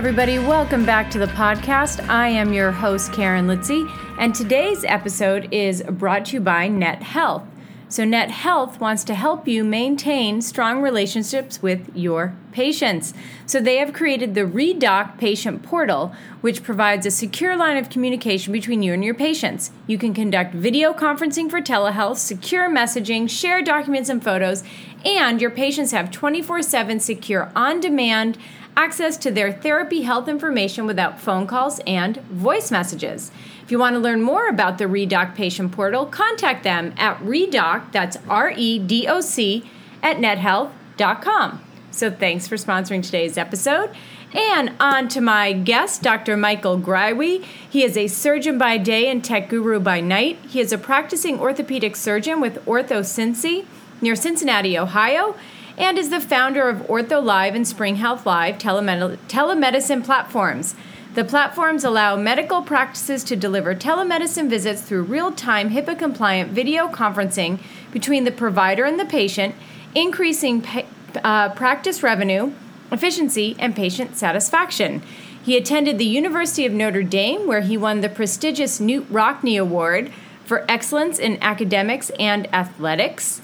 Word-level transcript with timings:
Everybody, 0.00 0.38
welcome 0.38 0.86
back 0.86 1.10
to 1.10 1.18
the 1.18 1.26
podcast. 1.26 2.08
I 2.08 2.28
am 2.28 2.54
your 2.54 2.72
host, 2.72 3.12
Karen 3.12 3.46
Litzy, 3.46 3.86
and 4.18 4.34
today's 4.34 4.82
episode 4.82 5.52
is 5.52 5.82
brought 5.82 6.24
to 6.26 6.36
you 6.36 6.40
by 6.40 6.68
Net 6.68 7.02
Health. 7.02 7.42
So, 7.90 8.06
Net 8.06 8.30
Health 8.30 8.80
wants 8.80 9.04
to 9.04 9.14
help 9.14 9.46
you 9.46 9.62
maintain 9.62 10.40
strong 10.40 10.80
relationships 10.80 11.60
with 11.60 11.94
your 11.94 12.34
patients. 12.50 13.12
So, 13.44 13.60
they 13.60 13.76
have 13.76 13.92
created 13.92 14.34
the 14.34 14.46
Redoc 14.46 15.18
Patient 15.18 15.62
Portal, 15.62 16.14
which 16.40 16.62
provides 16.62 17.04
a 17.04 17.10
secure 17.10 17.54
line 17.54 17.76
of 17.76 17.90
communication 17.90 18.54
between 18.54 18.82
you 18.82 18.94
and 18.94 19.04
your 19.04 19.12
patients. 19.12 19.70
You 19.86 19.98
can 19.98 20.14
conduct 20.14 20.54
video 20.54 20.94
conferencing 20.94 21.50
for 21.50 21.60
telehealth, 21.60 22.16
secure 22.16 22.70
messaging, 22.70 23.28
share 23.28 23.60
documents 23.60 24.08
and 24.08 24.24
photos, 24.24 24.64
and 25.04 25.42
your 25.42 25.50
patients 25.50 25.90
have 25.90 26.10
24 26.10 26.62
7 26.62 27.00
secure 27.00 27.52
on 27.54 27.80
demand 27.80 28.38
access 28.76 29.16
to 29.18 29.30
their 29.30 29.52
therapy 29.52 30.02
health 30.02 30.28
information 30.28 30.86
without 30.86 31.20
phone 31.20 31.46
calls 31.46 31.80
and 31.86 32.16
voice 32.22 32.70
messages. 32.70 33.30
If 33.62 33.70
you 33.70 33.78
want 33.78 33.94
to 33.94 34.00
learn 34.00 34.22
more 34.22 34.48
about 34.48 34.78
the 34.78 34.84
Redoc 34.84 35.34
Patient 35.34 35.72
Portal, 35.72 36.06
contact 36.06 36.64
them 36.64 36.94
at 36.96 37.18
Redoc, 37.20 37.92
that's 37.92 38.16
R 38.28 38.50
E 38.50 38.78
D 38.78 39.06
O 39.06 39.20
C, 39.20 39.68
at 40.02 40.16
nethealth.com. 40.16 41.64
So 41.90 42.10
thanks 42.10 42.46
for 42.46 42.56
sponsoring 42.56 43.02
today's 43.02 43.36
episode. 43.36 43.90
And 44.32 44.72
on 44.78 45.08
to 45.08 45.20
my 45.20 45.52
guest, 45.52 46.02
Dr. 46.02 46.36
Michael 46.36 46.78
Greiwe. 46.78 47.44
He 47.68 47.82
is 47.82 47.96
a 47.96 48.06
surgeon 48.06 48.58
by 48.58 48.78
day 48.78 49.10
and 49.10 49.24
tech 49.24 49.48
guru 49.48 49.80
by 49.80 50.00
night. 50.00 50.38
He 50.48 50.60
is 50.60 50.72
a 50.72 50.78
practicing 50.78 51.40
orthopedic 51.40 51.96
surgeon 51.96 52.40
with 52.40 52.64
OrthoCincy 52.64 53.66
near 54.00 54.14
Cincinnati, 54.14 54.78
Ohio, 54.78 55.34
and 55.80 55.96
is 55.96 56.10
the 56.10 56.20
founder 56.20 56.68
of 56.68 56.86
Ortho 56.88 57.24
Live 57.24 57.54
and 57.54 57.66
Spring 57.66 57.96
Health 57.96 58.26
Live 58.26 58.58
telemed- 58.58 59.16
telemedicine 59.28 60.04
platforms. 60.04 60.74
The 61.14 61.24
platforms 61.24 61.84
allow 61.84 62.16
medical 62.16 62.60
practices 62.60 63.24
to 63.24 63.34
deliver 63.34 63.74
telemedicine 63.74 64.50
visits 64.50 64.82
through 64.82 65.04
real 65.04 65.32
time 65.32 65.70
HIPAA 65.70 65.98
compliant 65.98 66.50
video 66.50 66.86
conferencing 66.86 67.60
between 67.92 68.24
the 68.24 68.30
provider 68.30 68.84
and 68.84 69.00
the 69.00 69.06
patient, 69.06 69.54
increasing 69.94 70.60
pa- 70.60 70.84
uh, 71.24 71.48
practice 71.54 72.02
revenue, 72.02 72.52
efficiency, 72.92 73.56
and 73.58 73.74
patient 73.74 74.16
satisfaction. 74.18 75.02
He 75.42 75.56
attended 75.56 75.96
the 75.96 76.04
University 76.04 76.66
of 76.66 76.74
Notre 76.74 77.02
Dame, 77.02 77.46
where 77.46 77.62
he 77.62 77.78
won 77.78 78.02
the 78.02 78.10
prestigious 78.10 78.78
Knute 78.78 79.06
Rockne 79.10 79.58
Award 79.58 80.12
for 80.44 80.66
excellence 80.68 81.18
in 81.18 81.42
academics 81.42 82.10
and 82.18 82.52
athletics. 82.54 83.40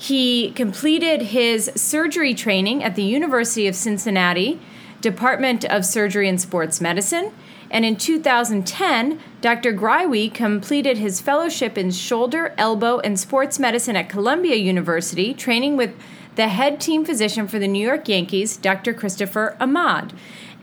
He 0.00 0.52
completed 0.52 1.20
his 1.20 1.70
surgery 1.74 2.32
training 2.32 2.82
at 2.82 2.94
the 2.94 3.02
University 3.02 3.66
of 3.66 3.76
Cincinnati 3.76 4.58
Department 5.02 5.62
of 5.66 5.84
Surgery 5.84 6.26
and 6.26 6.40
Sports 6.40 6.80
Medicine. 6.80 7.32
And 7.70 7.84
in 7.84 7.96
2010, 7.96 9.20
Dr. 9.42 9.74
Greiwe 9.74 10.32
completed 10.32 10.96
his 10.96 11.20
fellowship 11.20 11.76
in 11.76 11.90
shoulder, 11.90 12.54
elbow, 12.56 13.00
and 13.00 13.20
sports 13.20 13.58
medicine 13.58 13.94
at 13.94 14.08
Columbia 14.08 14.56
University, 14.56 15.34
training 15.34 15.76
with 15.76 15.94
the 16.34 16.48
head 16.48 16.80
team 16.80 17.04
physician 17.04 17.46
for 17.46 17.58
the 17.58 17.68
New 17.68 17.86
York 17.86 18.08
Yankees, 18.08 18.56
Dr. 18.56 18.94
Christopher 18.94 19.54
Ahmad. 19.60 20.14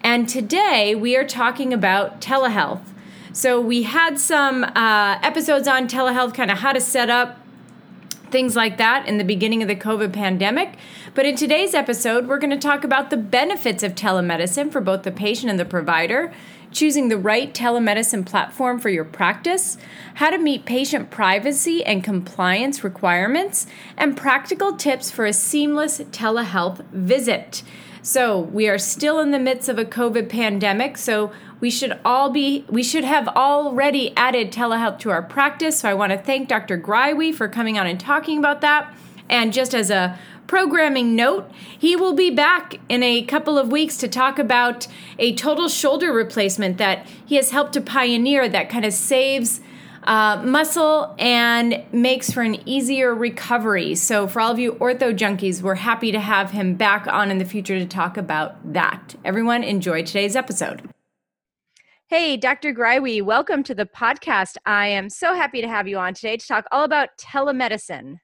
And 0.01 0.27
today 0.27 0.95
we 0.95 1.15
are 1.15 1.23
talking 1.23 1.73
about 1.73 2.21
telehealth. 2.21 2.81
So 3.33 3.61
we 3.61 3.83
had 3.83 4.17
some 4.17 4.63
uh, 4.63 5.19
episodes 5.21 5.67
on 5.67 5.87
telehealth, 5.87 6.33
kind 6.33 6.49
of 6.49 6.57
how 6.57 6.73
to 6.73 6.81
set 6.81 7.11
up 7.11 7.37
things 8.31 8.55
like 8.55 8.77
that 8.77 9.07
in 9.07 9.17
the 9.17 9.23
beginning 9.23 9.61
of 9.61 9.67
the 9.67 9.75
COVID 9.75 10.13
pandemic. 10.13 10.77
But 11.13 11.25
in 11.25 11.35
today's 11.35 11.73
episode, 11.73 12.27
we're 12.27 12.39
going 12.39 12.51
to 12.51 12.57
talk 12.57 12.83
about 12.83 13.09
the 13.09 13.17
benefits 13.17 13.83
of 13.83 13.95
telemedicine 13.95 14.71
for 14.71 14.81
both 14.81 15.03
the 15.03 15.11
patient 15.11 15.49
and 15.49 15.59
the 15.59 15.65
provider, 15.65 16.33
choosing 16.71 17.07
the 17.07 17.17
right 17.17 17.53
telemedicine 17.53 18.25
platform 18.25 18.79
for 18.79 18.89
your 18.89 19.05
practice, 19.05 19.77
how 20.15 20.29
to 20.29 20.37
meet 20.37 20.65
patient 20.65 21.09
privacy 21.09 21.83
and 21.85 22.03
compliance 22.03 22.83
requirements, 22.83 23.67
and 23.95 24.17
practical 24.17 24.75
tips 24.75 25.09
for 25.09 25.25
a 25.25 25.33
seamless 25.33 25.99
telehealth 25.99 26.85
visit. 26.91 27.63
So, 28.07 28.39
we 28.39 28.69
are 28.69 28.77
still 28.77 29.19
in 29.19 29.31
the 29.31 29.37
midst 29.37 29.67
of 29.67 29.77
a 29.77 29.83
COVID 29.83 30.29
pandemic, 30.29 30.97
so 30.97 31.29
we 31.59 31.69
should 31.69 31.99
all 32.05 32.29
be 32.29 32.63
we 32.69 32.81
should 32.81 33.03
have 33.03 33.27
already 33.27 34.15
added 34.15 34.49
telehealth 34.49 34.97
to 34.99 35.09
our 35.09 35.21
practice. 35.21 35.81
So 35.81 35.89
I 35.89 35.93
want 35.93 36.13
to 36.13 36.17
thank 36.17 36.47
Dr. 36.47 36.79
Greiwe 36.79 37.35
for 37.35 37.49
coming 37.49 37.77
on 37.77 37.85
and 37.85 37.99
talking 37.99 38.37
about 38.37 38.61
that. 38.61 38.95
And 39.27 39.51
just 39.51 39.75
as 39.75 39.89
a 39.89 40.17
programming 40.47 41.17
note, 41.17 41.51
he 41.77 41.97
will 41.97 42.13
be 42.13 42.29
back 42.29 42.79
in 42.87 43.03
a 43.03 43.23
couple 43.23 43.57
of 43.57 43.73
weeks 43.73 43.97
to 43.97 44.07
talk 44.07 44.39
about 44.39 44.87
a 45.19 45.35
total 45.35 45.67
shoulder 45.67 46.13
replacement 46.13 46.77
that 46.77 47.05
he 47.25 47.35
has 47.35 47.51
helped 47.51 47.73
to 47.73 47.81
pioneer 47.81 48.47
that 48.47 48.69
kind 48.69 48.85
of 48.85 48.93
saves 48.93 49.59
uh, 50.07 50.41
muscle 50.43 51.13
and 51.19 51.83
makes 51.91 52.31
for 52.31 52.41
an 52.41 52.57
easier 52.67 53.13
recovery. 53.13 53.93
So, 53.93 54.27
for 54.27 54.39
all 54.39 54.51
of 54.51 54.57
you 54.57 54.73
ortho 54.73 55.15
junkies, 55.15 55.61
we're 55.61 55.75
happy 55.75 56.11
to 56.13 56.19
have 56.19 56.51
him 56.51 56.75
back 56.75 57.05
on 57.07 57.29
in 57.29 57.37
the 57.37 57.45
future 57.45 57.77
to 57.77 57.85
talk 57.85 58.17
about 58.17 58.73
that. 58.73 59.15
Everyone, 59.25 59.63
enjoy 59.63 60.03
today's 60.03 60.35
episode. 60.35 60.89
Hey, 62.07 62.37
Dr. 62.37 62.73
Greiwe, 62.73 63.21
welcome 63.21 63.63
to 63.63 63.75
the 63.75 63.85
podcast. 63.85 64.55
I 64.65 64.87
am 64.87 65.09
so 65.09 65.35
happy 65.35 65.59
to 65.59 65.67
have 65.67 65.89
you 65.89 65.97
on 65.97 66.13
today 66.13 66.37
to 66.37 66.47
talk 66.47 66.65
all 66.71 66.85
about 66.85 67.09
telemedicine. 67.19 68.15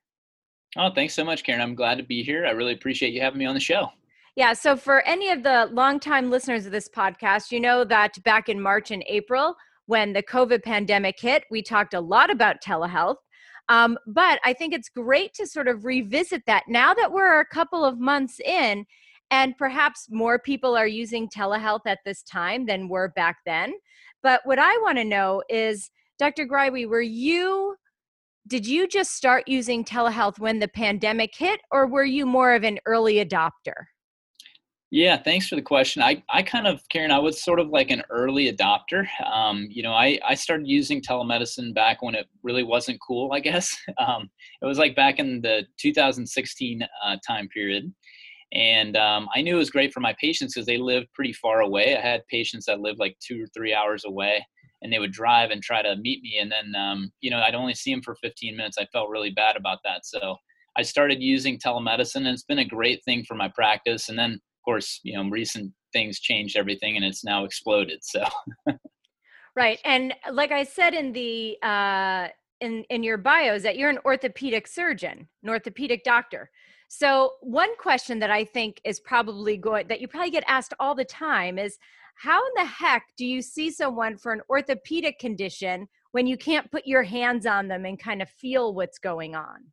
Oh, 0.78 0.90
thanks 0.96 1.14
so 1.14 1.26
much, 1.26 1.44
Karen. 1.44 1.62
I'm 1.62 1.76
glad 1.76 1.98
to 1.98 2.04
be 2.04 2.24
here. 2.24 2.46
I 2.46 2.52
really 2.52 2.74
appreciate 2.74 3.14
you 3.14 3.20
having 3.20 3.40
me 3.40 3.46
on 3.46 3.54
the 3.54 3.60
show. 3.60 3.90
Yeah, 4.38 4.54
so 4.54 4.78
for 4.78 5.02
any 5.02 5.30
of 5.30 5.44
the 5.44 5.70
longtime 5.72 6.32
listeners 6.32 6.66
of 6.66 6.72
this 6.72 6.88
podcast, 6.88 7.52
you 7.52 7.60
know 7.60 7.84
that 7.84 8.24
back 8.24 8.48
in 8.48 8.60
March 8.60 8.90
and 8.90 9.04
April, 9.06 9.56
when 9.86 10.14
the 10.14 10.24
COVID 10.24 10.64
pandemic 10.64 11.20
hit, 11.20 11.44
we 11.52 11.62
talked 11.62 11.94
a 11.94 12.00
lot 12.00 12.30
about 12.30 12.62
telehealth. 12.62 13.18
Um, 13.70 13.98
but 14.08 14.40
I 14.44 14.54
think 14.54 14.74
it's 14.74 14.90
great 14.90 15.34
to 15.36 15.48
sort 15.48 15.68
of 15.68 15.86
revisit 15.86 16.44
that 16.48 16.64
now 16.68 16.94
that 16.94 17.12
we're 17.12 17.40
a 17.40 17.46
couple 17.46 17.86
of 17.86 18.00
months 18.00 18.40
in 18.42 18.86
and 19.32 19.58
perhaps 19.58 20.08
more 20.10 20.38
people 20.38 20.76
are 20.76 20.88
using 20.88 21.30
telehealth 21.30 21.82
at 21.86 22.00
this 22.06 22.24
time 22.24 22.66
than 22.66 22.90
were 22.90 23.10
back 23.16 23.38
then. 23.46 23.74
But 24.22 24.42
what 24.44 24.60
I 24.60 24.78
want 24.80 24.98
to 24.98 25.04
know 25.04 25.44
is, 25.50 25.90
Dr. 26.20 26.46
Greiwe, 26.46 26.88
were 26.88 27.02
you 27.02 27.76
did 28.46 28.68
you 28.68 28.88
just 28.88 29.14
start 29.14 29.48
using 29.48 29.86
telehealth 29.86 30.38
when 30.38 30.60
the 30.60 30.68
pandemic 30.68 31.34
hit, 31.34 31.62
or 31.72 31.88
were 31.88 32.04
you 32.04 32.26
more 32.26 32.54
of 32.54 32.64
an 32.64 32.78
early 32.86 33.24
adopter? 33.24 33.86
Yeah, 34.94 35.18
thanks 35.18 35.48
for 35.48 35.56
the 35.56 35.62
question. 35.64 36.04
I, 36.04 36.22
I 36.30 36.44
kind 36.44 36.68
of, 36.68 36.88
Karen, 36.90 37.10
I 37.10 37.18
was 37.18 37.44
sort 37.44 37.60
of 37.60 37.70
like 37.70 37.90
an 37.90 38.04
early 38.12 38.54
adopter. 38.54 39.08
Um, 39.26 39.68
you 39.72 39.82
know, 39.82 39.92
I, 39.92 40.20
I 40.24 40.36
started 40.36 40.68
using 40.68 41.02
telemedicine 41.02 41.74
back 41.74 42.04
when 42.04 42.14
it 42.14 42.28
really 42.44 42.62
wasn't 42.62 43.00
cool, 43.02 43.32
I 43.34 43.40
guess. 43.40 43.76
Um, 43.98 44.30
it 44.62 44.68
was 44.68 44.78
like 44.78 44.96
back 44.96 45.18
in 45.18 45.42
the 45.42 45.64
2016 45.80 46.82
uh, 46.84 47.18
time 47.26 47.48
period. 47.48 47.92
And 48.54 48.96
um, 48.96 49.30
I 49.36 49.42
knew 49.42 49.56
it 49.56 49.58
was 49.58 49.72
great 49.72 49.92
for 49.92 50.00
my 50.00 50.14
patients 50.22 50.54
because 50.54 50.68
they 50.68 50.78
lived 50.78 51.08
pretty 51.16 51.34
far 51.34 51.62
away. 51.62 51.98
I 51.98 52.02
had 52.02 52.22
patients 52.28 52.68
that 52.68 52.80
lived 52.80 53.00
like 53.00 53.18
two 53.20 53.42
or 53.42 53.48
three 53.48 53.74
hours 53.74 54.06
away, 54.06 54.46
and 54.84 54.94
they 54.94 55.00
would 55.00 55.12
drive 55.12 55.50
and 55.50 55.64
try 55.64 55.82
to 55.82 55.96
meet 55.96 56.22
me. 56.22 56.38
And 56.40 56.52
then, 56.52 56.80
um, 56.80 57.12
you 57.20 57.32
know, 57.32 57.40
I'd 57.40 57.56
only 57.56 57.74
see 57.74 57.92
them 57.92 58.04
for 58.04 58.14
15 58.22 58.56
minutes. 58.56 58.78
I 58.78 58.86
felt 58.94 59.10
really 59.10 59.32
bad 59.32 59.56
about 59.56 59.80
that. 59.86 60.06
So 60.06 60.36
I 60.78 60.84
started 60.84 61.20
using 61.20 61.58
telemedicine, 61.58 62.18
and 62.18 62.28
it's 62.28 62.44
been 62.44 62.60
a 62.60 62.66
great 62.66 63.04
thing 63.06 63.24
for 63.24 63.34
my 63.34 63.50
practice. 63.56 64.10
And 64.10 64.20
then, 64.20 64.40
course, 64.64 65.00
you 65.04 65.16
know, 65.16 65.30
recent 65.30 65.72
things 65.92 66.20
changed 66.20 66.58
everything, 66.58 66.96
and 66.96 67.06
it's 67.06 67.24
now 67.24 67.46
exploded. 67.46 68.00
So. 68.04 68.24
right, 69.56 69.80
and 69.86 70.14
like 70.32 70.52
I 70.52 70.64
said 70.64 70.94
in 70.94 71.14
the 71.14 71.58
uh, 71.62 72.28
in 72.62 72.84
in 72.90 73.04
your 73.04 73.18
bio, 73.18 73.56
is 73.56 73.64
that 73.64 73.78
you're 73.78 73.90
an 73.90 74.00
orthopedic 74.06 74.68
surgeon, 74.68 75.28
an 75.44 75.50
orthopedic 75.50 76.04
doctor. 76.04 76.50
So, 76.88 77.32
one 77.42 77.76
question 77.78 78.20
that 78.20 78.30
I 78.30 78.46
think 78.46 78.80
is 78.84 79.00
probably 79.00 79.58
going 79.58 79.88
that 79.88 80.00
you 80.00 80.08
probably 80.08 80.32
get 80.32 80.44
asked 80.48 80.74
all 80.80 80.94
the 80.94 81.06
time 81.06 81.58
is 81.58 81.78
how 82.16 82.40
in 82.40 82.52
the 82.56 82.66
heck 82.66 83.04
do 83.18 83.26
you 83.26 83.42
see 83.42 83.72
someone 83.72 84.18
for 84.18 84.32
an 84.32 84.42
orthopedic 84.50 85.18
condition 85.20 85.88
when 86.12 86.28
you 86.28 86.38
can't 86.38 86.70
put 86.72 86.86
your 86.86 87.04
hands 87.04 87.46
on 87.46 87.68
them 87.68 87.86
and 87.86 88.00
kind 88.00 88.22
of 88.22 88.30
feel 88.30 88.74
what's 88.74 89.00
going 89.00 89.36
on? 89.36 89.66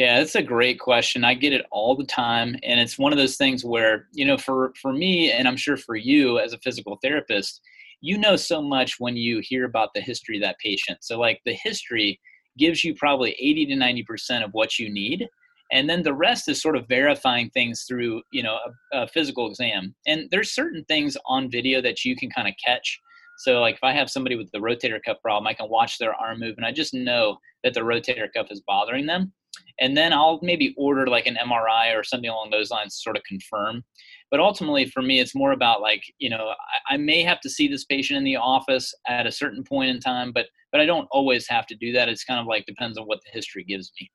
Yeah, 0.00 0.18
that's 0.18 0.34
a 0.34 0.42
great 0.42 0.80
question. 0.80 1.24
I 1.24 1.34
get 1.34 1.52
it 1.52 1.66
all 1.70 1.94
the 1.94 2.06
time 2.06 2.56
and 2.62 2.80
it's 2.80 2.98
one 2.98 3.12
of 3.12 3.18
those 3.18 3.36
things 3.36 3.66
where, 3.66 4.08
you 4.14 4.24
know, 4.24 4.38
for 4.38 4.72
for 4.80 4.94
me 4.94 5.30
and 5.30 5.46
I'm 5.46 5.58
sure 5.58 5.76
for 5.76 5.94
you 5.94 6.38
as 6.38 6.54
a 6.54 6.58
physical 6.60 6.98
therapist, 7.02 7.60
you 8.00 8.16
know 8.16 8.34
so 8.34 8.62
much 8.62 8.98
when 8.98 9.14
you 9.14 9.42
hear 9.42 9.66
about 9.66 9.90
the 9.94 10.00
history 10.00 10.38
of 10.38 10.42
that 10.42 10.56
patient. 10.58 11.04
So 11.04 11.20
like 11.20 11.42
the 11.44 11.52
history 11.52 12.18
gives 12.56 12.82
you 12.82 12.94
probably 12.94 13.32
80 13.32 13.66
to 13.66 13.74
90% 13.74 14.42
of 14.42 14.54
what 14.54 14.78
you 14.78 14.90
need 14.90 15.28
and 15.70 15.88
then 15.88 16.02
the 16.02 16.14
rest 16.14 16.48
is 16.48 16.62
sort 16.62 16.76
of 16.76 16.88
verifying 16.88 17.50
things 17.50 17.84
through 17.86 18.22
you 18.32 18.42
know 18.42 18.58
a, 18.92 19.02
a, 19.02 19.06
physical 19.06 19.48
exam 19.48 19.94
and 20.06 20.28
there's 20.30 20.50
certain 20.50 20.82
things 20.86 21.16
on 21.26 21.50
video 21.50 21.82
that 21.82 22.06
you 22.06 22.16
can 22.16 22.28
kind 22.30 22.48
of 22.48 22.54
catch 22.64 22.98
so 23.38 23.60
like 23.60 23.76
if 23.76 23.84
i 23.84 23.92
have 23.92 24.10
somebody 24.10 24.34
with 24.34 24.50
the 24.50 24.58
rotator 24.58 24.98
cuff 25.06 25.18
problem 25.22 25.46
i 25.46 25.54
can 25.54 25.70
watch 25.70 25.96
their 25.98 26.12
arm 26.14 26.40
move 26.40 26.54
and 26.56 26.66
i 26.66 26.72
just 26.72 26.92
know 26.92 27.38
that 27.62 27.72
the 27.72 27.80
rotator 27.80 28.26
cuff 28.34 28.48
is 28.50 28.62
bothering 28.66 29.06
them 29.06 29.32
and 29.80 29.96
then 29.96 30.12
i'll 30.12 30.38
maybe 30.42 30.74
order 30.76 31.06
like 31.06 31.26
an 31.26 31.36
mri 31.46 31.98
or 31.98 32.04
something 32.04 32.30
along 32.30 32.50
those 32.50 32.70
lines 32.70 32.96
to 32.96 33.02
sort 33.02 33.16
of 33.16 33.22
confirm. 33.24 33.82
But 34.30 34.38
ultimately 34.38 34.86
for 34.86 35.02
me 35.02 35.18
it's 35.18 35.34
more 35.34 35.52
about 35.52 35.80
like 35.80 36.02
you 36.18 36.30
know 36.30 36.52
I, 36.88 36.94
I, 36.94 36.96
may 36.96 37.22
have 37.22 37.40
to 37.40 37.50
see 37.50 37.66
this 37.66 37.84
patient 37.84 38.18
in 38.18 38.24
the 38.24 38.36
office 38.36 38.94
at 39.08 39.26
a 39.26 39.32
certain 39.32 39.64
point 39.64 39.90
in 39.90 39.98
time 39.98 40.30
but 40.32 40.46
but 40.70 40.80
i 40.80 40.86
don't 40.86 41.08
always 41.10 41.48
have 41.48 41.66
to 41.66 41.74
do 41.74 41.92
that. 41.92 42.08
It's 42.08 42.24
kind 42.24 42.38
of 42.38 42.46
like 42.46 42.64
depends 42.66 42.96
on 42.96 43.06
what 43.06 43.20
the 43.24 43.30
history 43.32 43.64
gives 43.64 43.90
me. 44.00 44.10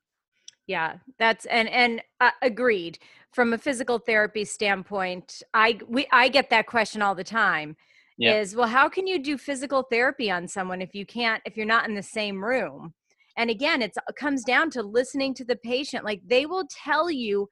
Yeah 0.67 0.95
that's 1.19 1.45
and 1.47 1.67
and 1.69 2.01
uh, 2.21 2.31
agreed. 2.41 2.99
From 3.33 3.51
a 3.51 3.57
physical 3.57 3.99
therapy 3.99 4.45
standpoint 4.45 5.43
i 5.53 5.77
we 5.89 6.07
i 6.13 6.29
get 6.29 6.49
that 6.49 6.67
question 6.67 7.01
all 7.01 7.15
the 7.15 7.23
time 7.25 7.75
yep. 8.17 8.41
is 8.41 8.55
well 8.55 8.67
how 8.67 8.87
can 8.87 9.07
you 9.07 9.21
do 9.21 9.37
physical 9.37 9.83
therapy 9.83 10.31
on 10.31 10.47
someone 10.47 10.81
if 10.81 10.95
you 10.95 11.05
can't 11.05 11.41
if 11.45 11.57
you're 11.57 11.65
not 11.65 11.87
in 11.87 11.95
the 11.95 12.03
same 12.03 12.43
room 12.43 12.93
and 13.37 13.49
again 13.49 13.81
it's 13.81 13.97
it 13.97 14.15
comes 14.15 14.43
down 14.43 14.69
to 14.69 14.81
listening 14.81 15.33
to 15.33 15.45
the 15.45 15.55
patient 15.57 16.05
like 16.05 16.21
they 16.25 16.45
will 16.45 16.65
tell 16.69 17.09
you 17.09 17.47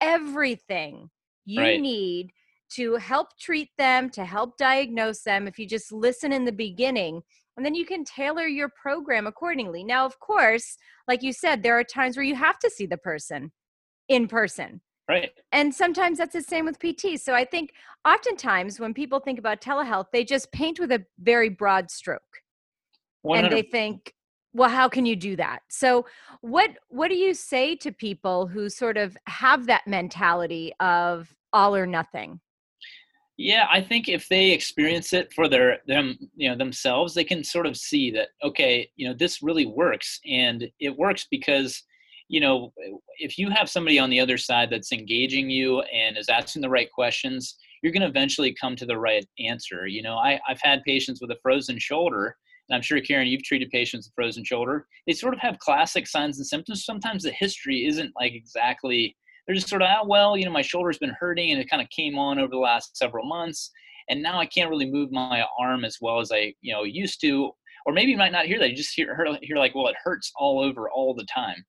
everything 0.00 1.10
you 1.44 1.60
right. 1.60 1.80
need 1.80 2.30
to 2.68 2.96
help 2.96 3.28
treat 3.38 3.70
them, 3.78 4.10
to 4.10 4.24
help 4.24 4.56
diagnose 4.58 5.22
them, 5.22 5.46
if 5.46 5.58
you 5.58 5.66
just 5.66 5.92
listen 5.92 6.32
in 6.32 6.44
the 6.44 6.52
beginning, 6.52 7.22
and 7.56 7.64
then 7.64 7.74
you 7.74 7.86
can 7.86 8.04
tailor 8.04 8.46
your 8.46 8.68
program 8.80 9.26
accordingly. 9.26 9.82
Now, 9.84 10.04
of 10.04 10.18
course, 10.18 10.76
like 11.08 11.22
you 11.22 11.32
said, 11.32 11.62
there 11.62 11.78
are 11.78 11.84
times 11.84 12.16
where 12.16 12.24
you 12.24 12.34
have 12.34 12.58
to 12.58 12.70
see 12.70 12.86
the 12.86 12.98
person 12.98 13.52
in 14.08 14.28
person. 14.28 14.80
Right. 15.08 15.30
And 15.52 15.72
sometimes 15.72 16.18
that's 16.18 16.32
the 16.32 16.42
same 16.42 16.64
with 16.64 16.80
PT. 16.80 17.20
So 17.20 17.32
I 17.32 17.44
think 17.44 17.70
oftentimes 18.06 18.80
when 18.80 18.92
people 18.92 19.20
think 19.20 19.38
about 19.38 19.60
telehealth, 19.60 20.06
they 20.12 20.24
just 20.24 20.50
paint 20.50 20.80
with 20.80 20.90
a 20.90 21.04
very 21.20 21.48
broad 21.48 21.90
stroke. 21.90 22.20
100%. 23.24 23.38
And 23.38 23.52
they 23.52 23.62
think, 23.62 24.12
well, 24.56 24.70
how 24.70 24.88
can 24.88 25.04
you 25.04 25.16
do 25.16 25.36
that? 25.36 25.60
So 25.68 26.06
what 26.40 26.70
what 26.88 27.08
do 27.08 27.14
you 27.14 27.34
say 27.34 27.76
to 27.76 27.92
people 27.92 28.46
who 28.46 28.70
sort 28.70 28.96
of 28.96 29.16
have 29.26 29.66
that 29.66 29.86
mentality 29.86 30.72
of 30.80 31.28
all 31.52 31.76
or 31.76 31.86
nothing? 31.86 32.40
Yeah, 33.36 33.66
I 33.70 33.82
think 33.82 34.08
if 34.08 34.28
they 34.28 34.50
experience 34.52 35.12
it 35.12 35.30
for 35.34 35.46
their 35.46 35.80
them 35.86 36.16
you 36.36 36.48
know 36.48 36.56
themselves, 36.56 37.12
they 37.12 37.24
can 37.24 37.44
sort 37.44 37.66
of 37.66 37.76
see 37.76 38.10
that 38.12 38.28
okay, 38.42 38.88
you 38.96 39.06
know 39.06 39.14
this 39.14 39.42
really 39.42 39.66
works, 39.66 40.18
and 40.26 40.66
it 40.80 40.96
works 40.96 41.26
because 41.30 41.82
you 42.28 42.40
know 42.40 42.72
if 43.18 43.36
you 43.36 43.50
have 43.50 43.68
somebody 43.68 43.98
on 43.98 44.08
the 44.08 44.20
other 44.20 44.38
side 44.38 44.70
that's 44.70 44.90
engaging 44.90 45.50
you 45.50 45.82
and 45.82 46.16
is 46.16 46.30
asking 46.30 46.62
the 46.62 46.70
right 46.70 46.90
questions, 46.90 47.56
you're 47.82 47.92
going 47.92 48.00
to 48.00 48.08
eventually 48.08 48.56
come 48.58 48.74
to 48.76 48.86
the 48.86 48.98
right 48.98 49.26
answer. 49.38 49.86
You 49.86 50.02
know, 50.02 50.16
I, 50.16 50.40
I've 50.48 50.62
had 50.62 50.82
patients 50.84 51.20
with 51.20 51.30
a 51.30 51.38
frozen 51.42 51.78
shoulder, 51.78 52.36
and 52.68 52.76
I'm 52.76 52.82
sure 52.82 53.00
Karen, 53.00 53.28
you've 53.28 53.44
treated 53.44 53.70
patients 53.70 54.06
with 54.06 54.14
frozen 54.14 54.44
shoulder. 54.44 54.86
They 55.06 55.12
sort 55.12 55.34
of 55.34 55.40
have 55.40 55.58
classic 55.58 56.06
signs 56.06 56.38
and 56.38 56.46
symptoms. 56.46 56.84
Sometimes 56.84 57.22
the 57.22 57.30
history 57.30 57.86
isn't 57.86 58.12
like 58.18 58.32
exactly 58.32 59.16
they're 59.46 59.54
just 59.54 59.68
sort 59.68 59.82
of, 59.82 59.88
oh, 59.90 60.06
well, 60.06 60.36
you 60.36 60.44
know, 60.44 60.50
my 60.50 60.62
shoulder's 60.62 60.98
been 60.98 61.14
hurting 61.18 61.52
and 61.52 61.60
it 61.60 61.70
kind 61.70 61.82
of 61.82 61.88
came 61.90 62.18
on 62.18 62.38
over 62.38 62.50
the 62.50 62.58
last 62.58 62.96
several 62.96 63.26
months. 63.26 63.70
And 64.08 64.22
now 64.22 64.38
I 64.38 64.46
can't 64.46 64.70
really 64.70 64.90
move 64.90 65.12
my 65.12 65.44
arm 65.58 65.84
as 65.84 65.98
well 66.00 66.20
as 66.20 66.30
I, 66.32 66.54
you 66.60 66.72
know, 66.72 66.84
used 66.84 67.20
to. 67.22 67.50
Or 67.86 67.92
maybe 67.92 68.10
you 68.10 68.16
might 68.16 68.32
not 68.32 68.46
hear 68.46 68.58
that. 68.58 68.70
You 68.70 68.76
just 68.76 68.94
hear, 68.94 69.16
hear 69.42 69.56
like, 69.56 69.74
well, 69.74 69.86
it 69.86 69.96
hurts 70.02 70.32
all 70.36 70.60
over 70.60 70.90
all 70.90 71.14
the 71.14 71.26
time. 71.32 71.64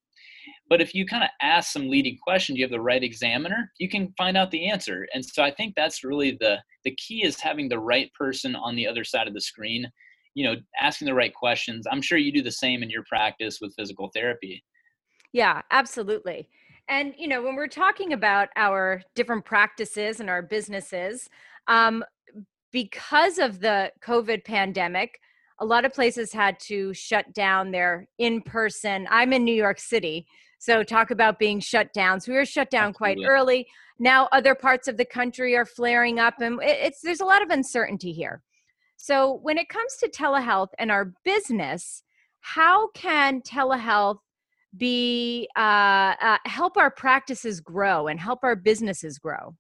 But 0.70 0.82
if 0.82 0.96
you 0.96 1.06
kind 1.06 1.24
of 1.24 1.30
ask 1.42 1.72
some 1.72 1.90
leading 1.90 2.18
questions, 2.24 2.58
you 2.58 2.64
have 2.64 2.72
the 2.72 2.82
right 2.82 3.04
examiner, 3.04 3.72
you 3.80 3.90
can 3.90 4.14
find 4.18 4.38
out 4.38 4.50
the 4.50 4.70
answer. 4.70 5.08
And 5.14 5.24
so 5.24 5.44
I 5.44 5.52
think 5.52 5.74
that's 5.76 6.04
really 6.04 6.38
the 6.40 6.58
the 6.84 6.96
key 6.96 7.24
is 7.26 7.40
having 7.40 7.68
the 7.68 7.80
right 7.80 8.12
person 8.14 8.56
on 8.56 8.76
the 8.76 8.88
other 8.88 9.04
side 9.04 9.28
of 9.28 9.34
the 9.34 9.42
screen, 9.42 9.92
you 10.38 10.44
know, 10.44 10.56
asking 10.80 11.08
the 11.08 11.16
right 11.16 11.34
questions. 11.34 11.88
I'm 11.92 12.00
sure 12.00 12.20
you 12.20 12.32
do 12.32 12.44
the 12.44 12.52
same 12.52 12.84
in 12.84 12.92
your 12.92 13.04
practice 13.10 13.58
with 13.60 13.74
physical 13.76 14.12
therapy. 14.14 14.64
Yeah, 15.34 15.64
absolutely. 15.72 16.48
And, 16.88 17.16
you 17.18 17.28
know, 17.28 17.42
when 17.42 17.56
we're 17.56 17.68
talking 17.68 18.14
about 18.14 18.50
our 18.56 19.02
different 19.16 19.46
practices 19.46 20.20
and 20.20 20.30
our 20.30 20.44
businesses, 20.44 21.28
um, 21.68 22.04
because 22.72 23.40
of 23.40 23.62
the 23.62 23.92
COVID 24.04 24.46
pandemic, 24.46 25.20
a 25.60 25.66
lot 25.66 25.86
of 25.86 25.92
places 25.92 26.32
had 26.32 26.60
to 26.60 26.94
shut 26.94 27.34
down 27.34 27.72
their 27.72 28.08
in 28.20 28.44
person. 28.44 29.08
I'm 29.10 29.34
in 29.34 29.44
New 29.44 29.56
York 29.56 29.80
City. 29.80 30.28
So, 30.60 30.84
talk 30.84 31.10
about 31.10 31.40
being 31.40 31.60
shut 31.60 31.94
down. 31.94 32.22
So, 32.22 32.32
we 32.32 32.38
were 32.38 32.46
shut 32.46 32.70
down 32.70 32.90
Absolutely. 32.90 33.24
quite 33.24 33.28
early. 33.28 33.68
Now, 33.98 34.30
other 34.32 34.54
parts 34.54 34.88
of 34.88 34.98
the 34.98 35.06
country 35.06 35.56
are 35.56 35.66
flaring 35.66 36.20
up, 36.20 36.36
and 36.42 36.60
it's 36.62 37.02
there's 37.02 37.22
a 37.22 37.26
lot 37.26 37.42
of 37.42 37.50
uncertainty 37.50 38.12
here. 38.12 38.44
So, 38.98 39.40
when 39.44 39.58
it 39.58 39.70
comes 39.70 39.96
to 39.98 40.10
telehealth 40.10 40.70
and 40.80 40.92
our 40.92 41.14
business, 41.24 42.04
how 42.42 42.90
can 42.90 43.42
telehealth 43.42 44.18
be 44.76 45.48
uh, 45.56 46.16
uh, 46.22 46.38
help 46.46 46.78
our 46.78 46.92
practices 46.92 47.60
grow 47.60 48.08
and 48.08 48.20
help 48.20 48.40
our 48.44 48.56
businesses 48.56 49.18
grow? 49.18 49.56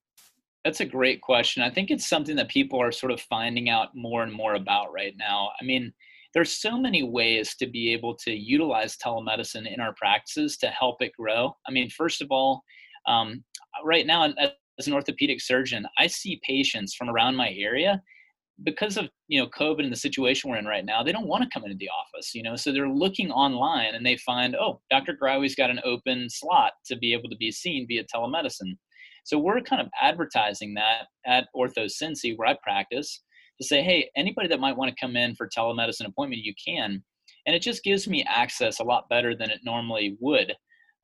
That's 0.66 0.82
a 0.82 0.86
great 0.86 1.22
question. 1.22 1.64
I 1.64 1.70
think 1.70 1.92
it's 1.92 2.08
something 2.08 2.36
that 2.36 2.50
people 2.50 2.82
are 2.82 2.92
sort 2.92 3.12
of 3.12 3.22
finding 3.22 3.70
out 3.70 3.90
more 3.96 4.24
and 4.24 4.34
more 4.34 4.56
about 4.56 4.92
right 4.92 5.14
now. 5.18 5.52
I 5.62 5.64
mean, 5.64 5.94
there's 6.34 6.52
so 6.52 6.78
many 6.78 7.04
ways 7.04 7.56
to 7.58 7.68
be 7.68 7.94
able 7.94 8.16
to 8.18 8.32
utilize 8.32 8.98
telemedicine 8.98 9.72
in 9.72 9.80
our 9.80 9.94
practices 9.96 10.58
to 10.58 10.68
help 10.68 11.02
it 11.02 11.14
grow. 11.18 11.56
I 11.68 11.72
mean, 11.72 11.90
first 11.90 12.22
of 12.22 12.28
all, 12.32 12.64
um, 13.08 13.44
right 13.86 14.06
now 14.06 14.34
as 14.78 14.88
an 14.88 14.94
orthopedic 14.94 15.42
surgeon, 15.42 15.88
I 15.98 16.08
see 16.08 16.42
patients 16.44 16.96
from 16.96 17.10
around 17.10 17.36
my 17.36 17.52
area 17.58 18.02
because 18.64 18.98
of 18.98 19.08
you 19.28 19.40
know 19.40 19.48
covid 19.48 19.84
and 19.84 19.92
the 19.92 19.98
situation 19.98 20.50
we're 20.50 20.58
in 20.58 20.66
right 20.66 20.86
now 20.86 21.04
they 21.04 21.12
don't 21.12 21.28
want 21.28 21.44
to 21.44 21.50
come 21.54 21.64
into 21.64 21.78
the 21.78 21.90
office 21.90 22.34
you 22.34 22.42
know 22.42 22.56
so 22.56 22.72
they're 22.72 22.90
looking 22.90 23.32
online 23.32 23.94
and 23.94 24.06
they 24.06 24.18
find 24.18 24.56
oh 24.56 24.82
dr 24.90 25.16
Greiwe's 25.22 25.56
got 25.56 25.70
an 25.70 25.80
open 25.84 26.28
slot 26.30 26.74
to 26.86 26.98
be 26.98 27.14
able 27.14 27.30
to 27.30 27.38
be 27.38 27.52
seen 27.52 27.86
via 27.88 28.04
telemedicine. 28.04 28.76
So 29.24 29.38
we're 29.38 29.60
kind 29.62 29.82
of 29.82 29.90
advertising 30.02 30.74
that 30.76 31.08
at 31.26 31.48
ortho 31.56 31.86
cincy 31.86 32.36
where 32.36 32.48
i 32.48 32.58
practice 32.64 33.22
to 33.62 33.68
say 33.68 33.84
hey 33.84 34.10
anybody 34.16 34.48
that 34.48 34.60
might 34.60 34.78
want 34.78 34.90
to 34.90 35.00
come 35.00 35.16
in 35.16 35.36
for 35.36 35.48
telemedicine 35.48 36.08
appointment 36.08 36.44
you 36.44 36.54
can. 36.64 37.04
And 37.46 37.56
it 37.56 37.62
just 37.62 37.84
gives 37.84 38.08
me 38.08 38.26
access 38.28 38.80
a 38.80 38.84
lot 38.84 39.08
better 39.10 39.36
than 39.36 39.50
it 39.50 39.60
normally 39.64 40.18
would 40.20 40.54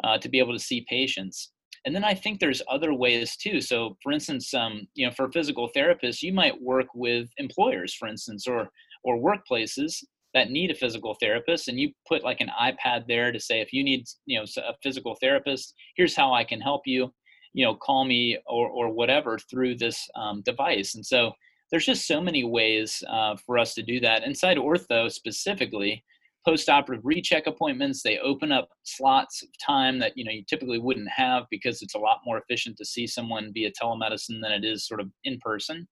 uh, 0.04 0.18
to 0.18 0.30
be 0.30 0.40
able 0.40 0.54
to 0.54 0.60
see 0.60 0.86
patients 0.90 1.52
and 1.86 1.94
then 1.94 2.04
I 2.04 2.14
think 2.14 2.40
there's 2.40 2.62
other 2.70 2.94
ways 2.94 3.36
too. 3.36 3.60
So, 3.60 3.98
for 4.02 4.12
instance, 4.12 4.54
um, 4.54 4.88
you 4.96 5.06
know, 5.06 5.12
for 5.12 5.32
physical 5.32 5.70
therapists, 5.76 6.22
you 6.22 6.34
might 6.34 6.62
work 6.62 6.88
with 6.96 7.30
employers, 7.38 7.94
for 7.94 8.08
instance, 8.08 8.48
or 8.48 8.70
or 9.04 9.18
workplaces 9.18 10.04
that 10.34 10.50
need 10.50 10.72
a 10.72 10.76
physical 10.76 11.16
therapist, 11.20 11.68
and 11.68 11.80
you 11.80 11.92
put 12.08 12.24
like 12.24 12.42
an 12.42 12.50
iPad 12.60 13.06
there 13.08 13.32
to 13.32 13.40
say, 13.40 13.62
if 13.62 13.74
you 13.74 13.84
need, 13.84 14.06
you 14.26 14.40
know, 14.40 14.46
a 14.58 14.74
physical 14.82 15.16
therapist, 15.22 15.76
here's 15.96 16.16
how 16.16 16.34
I 16.34 16.44
can 16.44 16.62
help 16.62 16.82
you. 16.86 17.14
You 17.54 17.66
know, 17.66 17.76
call 17.76 18.06
me 18.06 18.38
or 18.48 18.70
or 18.70 18.90
whatever 18.90 19.38
through 19.38 19.76
this 19.76 20.10
um, 20.16 20.42
device. 20.44 20.96
And 20.96 21.06
so 21.06 21.34
there's 21.70 21.86
just 21.86 22.08
so 22.08 22.22
many 22.22 22.44
ways 22.44 23.04
uh, 23.10 23.36
for 23.46 23.58
us 23.58 23.74
to 23.74 23.84
do 23.84 24.00
that 24.00 24.24
inside 24.24 24.58
ortho 24.58 25.12
specifically 25.12 26.04
post-operative 26.46 27.06
recheck 27.06 27.48
appointments. 27.48 28.02
They 28.02 28.20
open 28.20 28.52
up 28.52 28.70
slots 28.84 29.44
of 29.44 29.50
time 29.66 30.00
that 30.00 30.14
you 30.16 30.26
know 30.26 30.32
you 30.32 30.44
typically 30.48 30.80
wouldn't 30.80 31.10
have 31.10 31.46
because 31.50 31.82
it's 31.82 31.96
a 31.96 32.00
lot 32.00 32.20
more 32.26 32.38
efficient 32.38 32.78
to 32.78 32.86
see 32.86 33.08
someone 33.08 33.52
via 33.54 33.72
telemedicine 33.72 34.42
than 34.42 34.52
it 34.52 34.64
is 34.64 34.88
sort 34.88 35.00
of 35.00 35.10
in 35.24 35.40
person. 35.40 35.88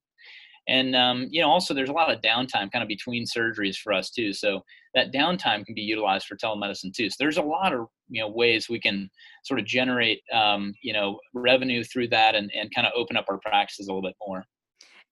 And 0.67 0.95
um, 0.95 1.27
you 1.31 1.41
know 1.41 1.49
also 1.49 1.73
there's 1.73 1.89
a 1.89 1.93
lot 1.93 2.11
of 2.11 2.21
downtime 2.21 2.71
kind 2.71 2.83
of 2.83 2.87
between 2.87 3.25
surgeries 3.25 3.77
for 3.77 3.93
us 3.93 4.11
too 4.11 4.33
so 4.33 4.61
that 4.93 5.13
downtime 5.13 5.65
can 5.65 5.73
be 5.73 5.81
utilized 5.81 6.27
for 6.27 6.35
telemedicine 6.35 6.93
too. 6.93 7.09
So 7.09 7.15
there's 7.19 7.37
a 7.37 7.41
lot 7.41 7.73
of 7.73 7.87
you 8.09 8.21
know 8.21 8.29
ways 8.29 8.69
we 8.69 8.79
can 8.79 9.09
sort 9.43 9.59
of 9.59 9.65
generate 9.65 10.21
um, 10.33 10.73
you 10.83 10.93
know 10.93 11.19
revenue 11.33 11.83
through 11.83 12.09
that 12.09 12.35
and, 12.35 12.51
and 12.53 12.73
kind 12.73 12.85
of 12.85 12.93
open 12.95 13.17
up 13.17 13.25
our 13.29 13.39
practices 13.39 13.87
a 13.87 13.91
little 13.91 14.07
bit 14.07 14.15
more. 14.25 14.45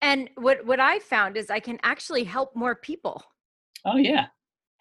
And 0.01 0.29
what 0.35 0.65
what 0.65 0.79
i 0.79 0.99
found 0.99 1.35
is 1.35 1.49
i 1.49 1.59
can 1.59 1.79
actually 1.83 2.23
help 2.23 2.55
more 2.55 2.75
people. 2.75 3.23
Oh 3.85 3.97
yeah 3.97 4.27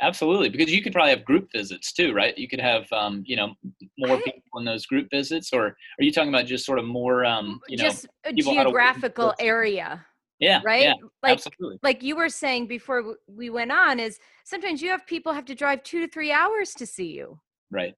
Absolutely, 0.00 0.48
because 0.48 0.72
you 0.72 0.82
could 0.82 0.92
probably 0.92 1.10
have 1.10 1.24
group 1.24 1.48
visits 1.52 1.92
too, 1.92 2.12
right? 2.12 2.36
You 2.38 2.48
could 2.48 2.60
have, 2.60 2.90
um, 2.92 3.22
you 3.26 3.36
know, 3.36 3.54
more 3.98 4.16
people 4.18 4.58
in 4.58 4.64
those 4.64 4.86
group 4.86 5.08
visits, 5.10 5.52
or 5.52 5.66
are 5.66 5.76
you 6.00 6.12
talking 6.12 6.28
about 6.28 6.46
just 6.46 6.64
sort 6.64 6.78
of 6.78 6.84
more, 6.84 7.24
um, 7.24 7.60
you 7.68 7.76
just 7.76 8.06
know, 8.24 8.30
a 8.30 8.32
geographical 8.32 9.34
area? 9.40 10.04
Yeah, 10.38 10.60
right. 10.64 10.82
Yeah, 10.82 10.94
like, 11.22 11.32
absolutely. 11.32 11.78
like 11.82 12.02
you 12.04 12.14
were 12.14 12.28
saying 12.28 12.68
before 12.68 13.16
we 13.26 13.50
went 13.50 13.72
on, 13.72 13.98
is 13.98 14.20
sometimes 14.44 14.80
you 14.80 14.90
have 14.90 15.04
people 15.04 15.32
have 15.32 15.46
to 15.46 15.54
drive 15.54 15.82
two 15.82 16.00
to 16.00 16.08
three 16.08 16.30
hours 16.30 16.74
to 16.74 16.86
see 16.86 17.12
you. 17.12 17.40
Right. 17.70 17.94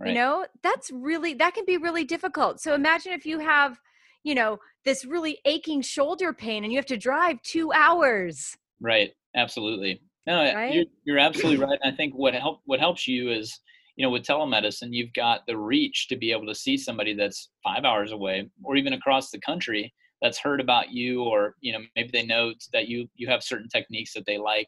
Right. 0.00 0.08
You 0.08 0.14
know, 0.14 0.44
that's 0.64 0.90
really 0.90 1.34
that 1.34 1.54
can 1.54 1.64
be 1.64 1.76
really 1.76 2.02
difficult. 2.02 2.60
So 2.60 2.74
imagine 2.74 3.12
if 3.12 3.24
you 3.24 3.38
have, 3.38 3.78
you 4.24 4.34
know, 4.34 4.58
this 4.84 5.04
really 5.04 5.38
aching 5.44 5.82
shoulder 5.82 6.32
pain 6.32 6.64
and 6.64 6.72
you 6.72 6.78
have 6.78 6.86
to 6.86 6.96
drive 6.96 7.40
two 7.42 7.72
hours 7.72 8.56
Right. 8.80 9.12
Absolutely. 9.34 10.00
No, 10.26 10.40
right? 10.40 10.72
you're, 10.72 10.84
you're 11.04 11.18
absolutely 11.18 11.64
right. 11.64 11.78
I 11.84 11.90
think 11.90 12.14
what 12.14 12.34
help 12.34 12.60
what 12.64 12.80
helps 12.80 13.06
you 13.06 13.30
is 13.30 13.60
you 13.96 14.04
know 14.04 14.10
with 14.10 14.22
telemedicine 14.22 14.88
you've 14.90 15.12
got 15.12 15.40
the 15.46 15.56
reach 15.56 16.08
to 16.08 16.16
be 16.16 16.32
able 16.32 16.46
to 16.46 16.54
see 16.54 16.76
somebody 16.76 17.14
that's 17.14 17.50
five 17.62 17.84
hours 17.84 18.12
away 18.12 18.48
or 18.64 18.76
even 18.76 18.94
across 18.94 19.30
the 19.30 19.40
country 19.40 19.92
that's 20.22 20.38
heard 20.38 20.60
about 20.60 20.90
you 20.90 21.22
or 21.22 21.54
you 21.60 21.72
know 21.72 21.80
maybe 21.96 22.10
they 22.12 22.24
know 22.24 22.52
that 22.72 22.88
you 22.88 23.06
you 23.14 23.28
have 23.28 23.42
certain 23.42 23.68
techniques 23.68 24.12
that 24.14 24.24
they 24.26 24.38
like 24.38 24.66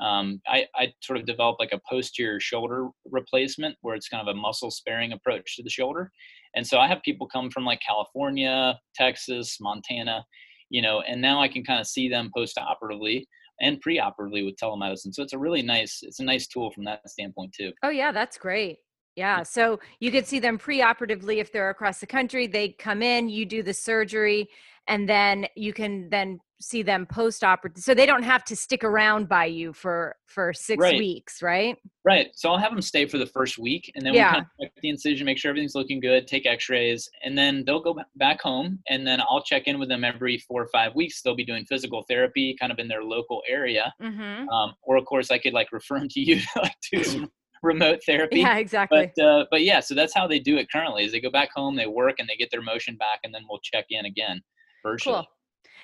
um, 0.00 0.40
I, 0.48 0.66
I 0.74 0.92
sort 1.04 1.20
of 1.20 1.24
developed 1.26 1.60
like 1.60 1.72
a 1.72 1.80
posterior 1.88 2.40
shoulder 2.40 2.88
replacement 3.12 3.76
where 3.82 3.94
it's 3.94 4.08
kind 4.08 4.26
of 4.28 4.34
a 4.34 4.36
muscle 4.36 4.72
sparing 4.72 5.12
approach 5.12 5.54
to 5.54 5.62
the 5.62 5.70
shoulder 5.70 6.10
and 6.56 6.66
so 6.66 6.78
i 6.78 6.88
have 6.88 7.02
people 7.04 7.28
come 7.28 7.50
from 7.50 7.64
like 7.64 7.80
california 7.86 8.78
texas 8.94 9.58
montana 9.60 10.24
you 10.70 10.82
know 10.82 11.00
and 11.02 11.20
now 11.20 11.40
i 11.40 11.48
can 11.48 11.64
kind 11.64 11.80
of 11.80 11.86
see 11.86 12.08
them 12.08 12.30
post 12.34 12.58
operatively 12.58 13.28
and 13.60 13.80
pre-operatively 13.80 14.42
with 14.44 14.56
telemedicine. 14.56 15.14
So 15.14 15.22
it's 15.22 15.32
a 15.32 15.38
really 15.38 15.62
nice 15.62 16.00
it's 16.02 16.20
a 16.20 16.24
nice 16.24 16.46
tool 16.46 16.70
from 16.70 16.84
that 16.84 17.08
standpoint 17.08 17.52
too. 17.52 17.72
Oh 17.82 17.90
yeah, 17.90 18.12
that's 18.12 18.38
great. 18.38 18.78
Yeah. 19.16 19.44
So 19.44 19.78
you 20.00 20.10
could 20.10 20.26
see 20.26 20.40
them 20.40 20.58
pre-operatively 20.58 21.38
if 21.38 21.52
they're 21.52 21.70
across 21.70 22.00
the 22.00 22.06
country. 22.06 22.46
They 22.48 22.70
come 22.70 23.00
in, 23.00 23.28
you 23.28 23.46
do 23.46 23.62
the 23.62 23.74
surgery, 23.74 24.48
and 24.88 25.08
then 25.08 25.46
you 25.54 25.72
can 25.72 26.08
then 26.10 26.40
see 26.60 26.82
them 26.82 27.06
post-operative 27.06 27.82
so 27.82 27.94
they 27.94 28.06
don't 28.06 28.22
have 28.22 28.44
to 28.44 28.54
stick 28.54 28.84
around 28.84 29.28
by 29.28 29.44
you 29.44 29.72
for 29.72 30.16
for 30.26 30.52
six 30.52 30.80
right. 30.80 30.98
weeks 30.98 31.42
right 31.42 31.76
right 32.04 32.28
so 32.34 32.50
i'll 32.50 32.58
have 32.58 32.70
them 32.70 32.80
stay 32.80 33.06
for 33.06 33.18
the 33.18 33.26
first 33.26 33.58
week 33.58 33.90
and 33.94 34.06
then 34.06 34.14
yeah. 34.14 34.28
we 34.28 34.32
kind 34.34 34.44
of 34.44 34.48
check 34.62 34.72
the 34.82 34.88
incision 34.88 35.26
make 35.26 35.36
sure 35.36 35.50
everything's 35.50 35.74
looking 35.74 36.00
good 36.00 36.26
take 36.26 36.46
x-rays 36.46 37.08
and 37.24 37.36
then 37.36 37.64
they'll 37.66 37.82
go 37.82 37.96
back 38.16 38.40
home 38.40 38.78
and 38.88 39.06
then 39.06 39.20
i'll 39.22 39.42
check 39.42 39.66
in 39.66 39.78
with 39.78 39.88
them 39.88 40.04
every 40.04 40.38
four 40.38 40.62
or 40.62 40.68
five 40.68 40.94
weeks 40.94 41.22
they'll 41.22 41.36
be 41.36 41.44
doing 41.44 41.64
physical 41.66 42.04
therapy 42.08 42.56
kind 42.58 42.72
of 42.72 42.78
in 42.78 42.88
their 42.88 43.02
local 43.02 43.42
area 43.48 43.92
mm-hmm. 44.00 44.48
um, 44.48 44.74
or 44.82 44.96
of 44.96 45.04
course 45.04 45.30
i 45.30 45.38
could 45.38 45.52
like 45.52 45.68
refer 45.72 45.98
them 45.98 46.08
to 46.08 46.20
you 46.20 46.40
to 46.40 46.46
like 46.56 46.76
do 46.92 47.02
some 47.04 47.30
remote 47.62 47.98
therapy 48.06 48.40
yeah 48.40 48.58
exactly 48.58 49.10
but 49.16 49.24
uh, 49.24 49.44
but 49.50 49.62
yeah 49.62 49.80
so 49.80 49.94
that's 49.94 50.14
how 50.14 50.26
they 50.26 50.38
do 50.38 50.56
it 50.56 50.70
currently 50.70 51.04
is 51.04 51.12
they 51.12 51.20
go 51.20 51.30
back 51.30 51.48
home 51.54 51.74
they 51.74 51.86
work 51.86 52.16
and 52.18 52.28
they 52.28 52.36
get 52.36 52.50
their 52.50 52.62
motion 52.62 52.94
back 52.96 53.20
and 53.24 53.34
then 53.34 53.42
we'll 53.48 53.60
check 53.60 53.86
in 53.90 54.04
again 54.04 54.40
virtually 54.84 55.14
cool. 55.14 55.26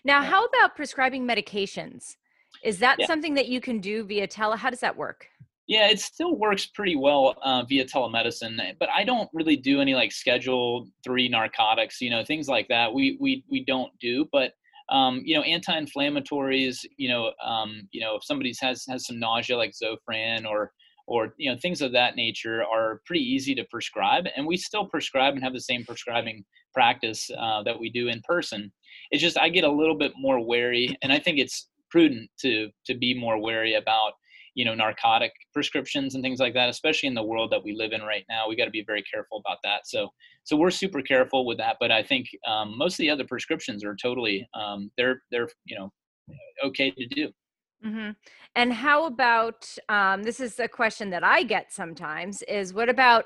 Now, 0.04 0.22
how 0.22 0.44
about 0.44 0.76
prescribing 0.76 1.26
medications? 1.26 2.16
Is 2.64 2.78
that 2.78 2.96
yeah. 2.98 3.06
something 3.06 3.34
that 3.34 3.48
you 3.48 3.60
can 3.60 3.80
do 3.80 4.04
via 4.04 4.26
tele? 4.26 4.56
How 4.56 4.70
does 4.70 4.80
that 4.80 4.96
work? 4.96 5.26
Yeah, 5.66 5.88
it 5.88 6.00
still 6.00 6.36
works 6.36 6.66
pretty 6.66 6.96
well 6.96 7.36
uh, 7.42 7.62
via 7.68 7.84
telemedicine, 7.84 8.58
but 8.80 8.88
I 8.90 9.04
don't 9.04 9.30
really 9.32 9.56
do 9.56 9.80
any 9.80 9.94
like 9.94 10.10
Schedule 10.10 10.88
three 11.04 11.28
narcotics, 11.28 12.00
you 12.00 12.10
know, 12.10 12.24
things 12.24 12.48
like 12.48 12.66
that. 12.68 12.92
We 12.92 13.16
we 13.20 13.44
we 13.48 13.64
don't 13.64 13.92
do, 14.00 14.26
but 14.32 14.52
um, 14.88 15.22
you 15.24 15.36
know, 15.36 15.42
anti-inflammatories, 15.42 16.78
you 16.96 17.08
know, 17.08 17.32
um, 17.44 17.88
you 17.92 18.00
know, 18.00 18.16
if 18.16 18.24
somebody 18.24 18.52
has 18.60 18.84
has 18.88 19.06
some 19.06 19.20
nausea 19.20 19.56
like 19.56 19.72
Zofran 19.80 20.44
or 20.44 20.72
or 21.06 21.34
you 21.38 21.50
know 21.50 21.56
things 21.56 21.82
of 21.82 21.92
that 21.92 22.16
nature 22.16 22.64
are 22.64 23.00
pretty 23.06 23.22
easy 23.22 23.54
to 23.54 23.64
prescribe, 23.70 24.24
and 24.36 24.46
we 24.46 24.56
still 24.56 24.86
prescribe 24.86 25.34
and 25.34 25.42
have 25.42 25.52
the 25.52 25.60
same 25.60 25.84
prescribing 25.84 26.44
practice 26.74 27.30
uh, 27.38 27.62
that 27.62 27.78
we 27.78 27.90
do 27.90 28.08
in 28.08 28.20
person. 28.22 28.72
It's 29.10 29.22
just 29.22 29.38
I 29.38 29.48
get 29.48 29.64
a 29.64 29.70
little 29.70 29.96
bit 29.96 30.12
more 30.16 30.44
wary, 30.44 30.96
and 31.02 31.12
I 31.12 31.18
think 31.18 31.38
it's 31.38 31.68
prudent 31.90 32.30
to 32.40 32.68
to 32.86 32.94
be 32.94 33.14
more 33.14 33.38
wary 33.38 33.74
about 33.74 34.12
you 34.54 34.64
know 34.64 34.74
narcotic 34.74 35.32
prescriptions 35.52 36.14
and 36.14 36.24
things 36.24 36.40
like 36.40 36.54
that 36.54 36.68
especially 36.68 37.06
in 37.06 37.14
the 37.14 37.22
world 37.22 37.50
that 37.52 37.62
we 37.62 37.74
live 37.74 37.92
in 37.92 38.02
right 38.02 38.24
now. 38.28 38.48
We 38.48 38.56
got 38.56 38.64
to 38.66 38.70
be 38.70 38.84
very 38.84 39.02
careful 39.02 39.42
about 39.44 39.58
that. 39.64 39.86
So 39.86 40.10
so 40.44 40.56
we're 40.56 40.70
super 40.70 41.02
careful 41.02 41.46
with 41.46 41.58
that 41.58 41.76
but 41.80 41.90
i 41.90 42.02
think 42.02 42.26
um, 42.46 42.76
most 42.76 42.94
of 42.94 42.98
the 42.98 43.10
other 43.10 43.24
prescriptions 43.24 43.84
are 43.84 43.96
totally 43.96 44.48
um, 44.54 44.90
they're 44.96 45.22
they're 45.30 45.48
you 45.64 45.78
know 45.78 45.92
okay 46.64 46.90
to 46.90 47.06
do. 47.06 47.28
Mm-hmm. 47.84 48.10
and 48.56 48.72
how 48.74 49.06
about 49.06 49.66
um, 49.88 50.22
this 50.22 50.38
is 50.38 50.60
a 50.60 50.68
question 50.68 51.08
that 51.10 51.24
i 51.24 51.42
get 51.42 51.72
sometimes 51.72 52.42
is 52.42 52.74
what 52.74 52.88
about 52.90 53.24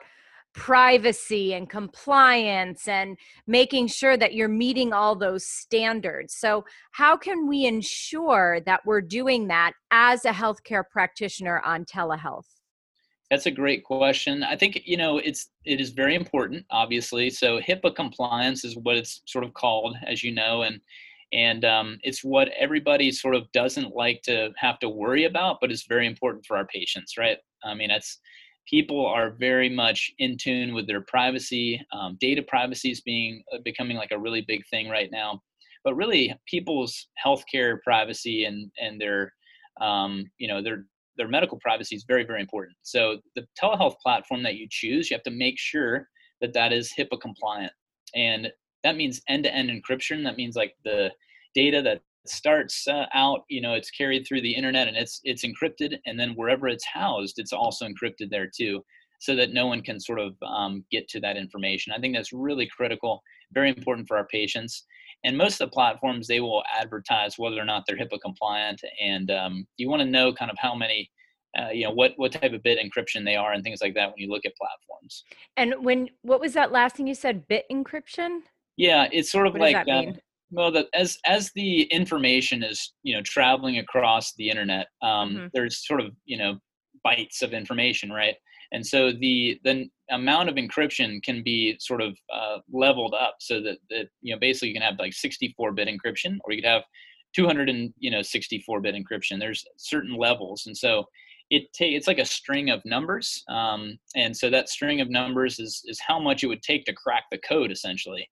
privacy 0.54 1.52
and 1.52 1.68
compliance 1.68 2.86
and 2.88 3.18
making 3.46 3.88
sure 3.88 4.16
that 4.16 4.34
you're 4.34 4.48
meeting 4.48 4.92
all 4.92 5.16
those 5.16 5.44
standards. 5.46 6.34
So, 6.34 6.64
how 6.92 7.16
can 7.16 7.46
we 7.46 7.66
ensure 7.66 8.60
that 8.60 8.80
we're 8.86 9.00
doing 9.00 9.48
that 9.48 9.72
as 9.90 10.24
a 10.24 10.30
healthcare 10.30 10.84
practitioner 10.90 11.60
on 11.60 11.84
telehealth? 11.84 12.46
That's 13.30 13.46
a 13.46 13.50
great 13.50 13.84
question. 13.84 14.42
I 14.42 14.54
think 14.54 14.82
you 14.84 14.96
know 14.96 15.18
it's 15.18 15.50
it 15.64 15.80
is 15.80 15.90
very 15.90 16.14
important, 16.14 16.64
obviously. 16.70 17.30
So 17.30 17.60
HIPAA 17.60 17.96
compliance 17.96 18.64
is 18.64 18.76
what 18.76 18.96
it's 18.96 19.22
sort 19.26 19.44
of 19.44 19.54
called, 19.54 19.96
as 20.06 20.22
you 20.22 20.32
know, 20.32 20.62
and 20.62 20.80
and 21.32 21.64
um, 21.64 21.98
it's 22.04 22.22
what 22.22 22.48
everybody 22.56 23.10
sort 23.10 23.34
of 23.34 23.50
doesn't 23.52 23.94
like 23.94 24.22
to 24.22 24.50
have 24.56 24.78
to 24.78 24.88
worry 24.88 25.24
about, 25.24 25.58
but 25.60 25.72
it's 25.72 25.86
very 25.88 26.06
important 26.06 26.46
for 26.46 26.56
our 26.56 26.66
patients, 26.66 27.18
right? 27.18 27.38
I 27.64 27.74
mean, 27.74 27.88
that's 27.88 28.20
people 28.68 29.06
are 29.06 29.30
very 29.30 29.68
much 29.68 30.10
in 30.18 30.36
tune 30.36 30.74
with 30.74 30.86
their 30.86 31.02
privacy. 31.02 31.80
Um, 31.92 32.16
data 32.20 32.42
privacy 32.42 32.90
is 32.90 33.00
being 33.00 33.42
uh, 33.52 33.58
becoming 33.64 33.96
like 33.96 34.12
a 34.12 34.18
really 34.18 34.44
big 34.46 34.62
thing 34.68 34.88
right 34.88 35.10
now. 35.10 35.42
But 35.84 35.94
really, 35.94 36.34
people's 36.48 37.08
healthcare 37.24 37.78
privacy 37.82 38.44
and 38.44 38.70
and 38.80 39.00
their 39.00 39.32
um, 39.80 40.24
you 40.38 40.48
know 40.48 40.62
their 40.62 40.86
their 41.16 41.28
medical 41.28 41.58
privacy 41.60 41.96
is 41.96 42.04
very 42.08 42.24
very 42.24 42.40
important. 42.40 42.76
So 42.82 43.18
the 43.36 43.46
telehealth 43.60 43.96
platform 44.02 44.42
that 44.44 44.56
you 44.56 44.66
choose, 44.70 45.10
you 45.10 45.14
have 45.16 45.24
to 45.24 45.30
make 45.30 45.58
sure 45.58 46.08
that 46.40 46.54
that 46.54 46.72
is 46.72 46.92
HIPAA 46.98 47.20
compliant, 47.20 47.72
and 48.14 48.48
that 48.82 48.96
means 48.96 49.20
end-to-end 49.28 49.70
encryption. 49.70 50.24
That 50.24 50.36
means 50.36 50.56
like 50.56 50.74
the 50.84 51.10
data 51.54 51.80
that 51.82 52.00
starts 52.26 52.86
uh, 52.88 53.06
out 53.14 53.44
you 53.48 53.60
know 53.60 53.74
it's 53.74 53.90
carried 53.90 54.26
through 54.26 54.40
the 54.40 54.54
internet 54.54 54.88
and 54.88 54.96
it's 54.96 55.20
it's 55.24 55.44
encrypted 55.44 55.98
and 56.06 56.18
then 56.18 56.30
wherever 56.30 56.68
it's 56.68 56.86
housed 56.86 57.38
it's 57.38 57.52
also 57.52 57.86
encrypted 57.86 58.30
there 58.30 58.50
too 58.54 58.82
so 59.20 59.34
that 59.34 59.52
no 59.52 59.66
one 59.66 59.80
can 59.80 59.98
sort 59.98 60.18
of 60.18 60.34
um, 60.46 60.84
get 60.90 61.08
to 61.08 61.20
that 61.20 61.36
information. 61.36 61.94
I 61.96 61.98
think 61.98 62.14
that's 62.14 62.32
really 62.32 62.68
critical 62.76 63.22
very 63.52 63.70
important 63.70 64.06
for 64.08 64.16
our 64.16 64.26
patients 64.26 64.84
and 65.24 65.36
most 65.36 65.60
of 65.60 65.68
the 65.68 65.72
platforms 65.72 66.26
they 66.26 66.40
will 66.40 66.62
advertise 66.78 67.38
whether 67.38 67.58
or 67.58 67.64
not 67.64 67.84
they're 67.86 67.96
hipaa 67.96 68.20
compliant 68.20 68.80
and 69.00 69.30
um, 69.30 69.66
you 69.76 69.88
want 69.88 70.00
to 70.00 70.08
know 70.08 70.32
kind 70.32 70.50
of 70.50 70.56
how 70.60 70.74
many 70.74 71.10
uh, 71.58 71.70
you 71.70 71.84
know 71.84 71.92
what 71.92 72.12
what 72.16 72.32
type 72.32 72.52
of 72.52 72.62
bit 72.62 72.78
encryption 72.78 73.24
they 73.24 73.36
are 73.36 73.52
and 73.52 73.62
things 73.62 73.80
like 73.80 73.94
that 73.94 74.08
when 74.08 74.18
you 74.18 74.28
look 74.28 74.44
at 74.44 74.52
platforms. 74.56 75.24
And 75.56 75.74
when 75.84 76.10
what 76.22 76.40
was 76.40 76.52
that 76.54 76.72
last 76.72 76.96
thing 76.96 77.06
you 77.06 77.14
said 77.14 77.46
bit 77.48 77.64
encryption? 77.70 78.40
Yeah 78.76 79.08
it's 79.12 79.30
sort 79.30 79.46
of 79.46 79.52
what 79.52 79.62
like 79.62 79.88
uh, 79.88 80.12
well 80.54 80.72
that 80.72 80.86
as 80.94 81.18
as 81.26 81.50
the 81.54 81.82
information 81.84 82.62
is 82.62 82.92
you 83.02 83.14
know 83.14 83.22
traveling 83.22 83.78
across 83.78 84.34
the 84.34 84.48
internet 84.48 84.86
um, 85.02 85.30
mm-hmm. 85.30 85.46
there's 85.52 85.86
sort 85.86 86.00
of 86.00 86.12
you 86.24 86.38
know 86.38 86.58
bytes 87.06 87.42
of 87.42 87.52
information 87.52 88.10
right? 88.10 88.36
And 88.72 88.84
so 88.84 89.12
the 89.12 89.60
the 89.64 89.88
amount 90.10 90.48
of 90.48 90.56
encryption 90.56 91.22
can 91.22 91.42
be 91.42 91.76
sort 91.78 92.02
of 92.02 92.16
uh, 92.32 92.58
leveled 92.72 93.14
up 93.14 93.36
so 93.40 93.60
that 93.62 93.78
that 93.90 94.08
you 94.20 94.34
know 94.34 94.40
basically 94.40 94.68
you 94.68 94.74
can 94.74 94.82
have 94.82 94.98
like 94.98 95.12
64 95.12 95.72
bit 95.72 95.88
encryption 95.88 96.38
or 96.44 96.52
you 96.52 96.62
could 96.62 96.68
have 96.68 96.82
200 97.36 97.68
and 97.68 97.92
you 97.98 98.10
know 98.10 98.22
64 98.22 98.80
bit 98.80 98.94
encryption. 98.94 99.38
There's 99.38 99.64
certain 99.76 100.16
levels. 100.16 100.66
And 100.66 100.76
so 100.76 101.04
it 101.50 101.64
ta- 101.78 101.84
it's 101.84 102.06
like 102.06 102.18
a 102.18 102.24
string 102.24 102.70
of 102.70 102.80
numbers 102.86 103.44
um, 103.48 103.98
and 104.16 104.34
so 104.34 104.48
that 104.48 104.70
string 104.70 105.02
of 105.02 105.10
numbers 105.10 105.60
is 105.60 105.82
is 105.84 106.00
how 106.00 106.18
much 106.18 106.42
it 106.42 106.46
would 106.46 106.62
take 106.62 106.86
to 106.86 106.94
crack 106.94 107.24
the 107.30 107.38
code 107.38 107.70
essentially 107.70 108.26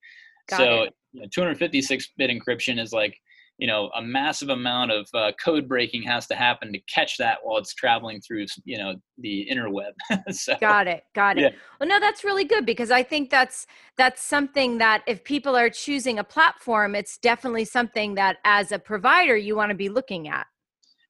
Got 0.48 0.58
so 0.58 0.88
you 1.12 1.22
know, 1.22 1.28
256 1.32 2.08
bit 2.16 2.30
encryption 2.30 2.80
is 2.80 2.92
like 2.92 3.16
you 3.58 3.66
know 3.66 3.90
a 3.96 4.02
massive 4.02 4.48
amount 4.48 4.90
of 4.90 5.06
uh, 5.14 5.30
code 5.42 5.68
breaking 5.68 6.02
has 6.02 6.26
to 6.26 6.34
happen 6.34 6.72
to 6.72 6.80
catch 6.92 7.16
that 7.18 7.38
while 7.42 7.58
it's 7.58 7.74
traveling 7.74 8.20
through 8.20 8.46
you 8.64 8.78
know 8.78 8.94
the 9.18 9.46
interweb. 9.50 9.92
So, 10.32 10.54
got 10.60 10.86
it 10.86 11.04
got 11.14 11.38
it. 11.38 11.42
yeah. 11.42 11.48
well 11.78 11.88
no 11.88 12.00
that's 12.00 12.24
really 12.24 12.44
good 12.44 12.64
because 12.64 12.90
i 12.90 13.02
think 13.02 13.30
that's 13.30 13.66
that's 13.96 14.22
something 14.22 14.78
that 14.78 15.02
if 15.06 15.22
people 15.24 15.56
are 15.56 15.68
choosing 15.68 16.18
a 16.18 16.24
platform 16.24 16.94
it's 16.94 17.18
definitely 17.18 17.64
something 17.64 18.14
that 18.14 18.38
as 18.44 18.72
a 18.72 18.78
provider 18.78 19.36
you 19.36 19.54
want 19.56 19.70
to 19.70 19.76
be 19.76 19.88
looking 19.88 20.28
at. 20.28 20.46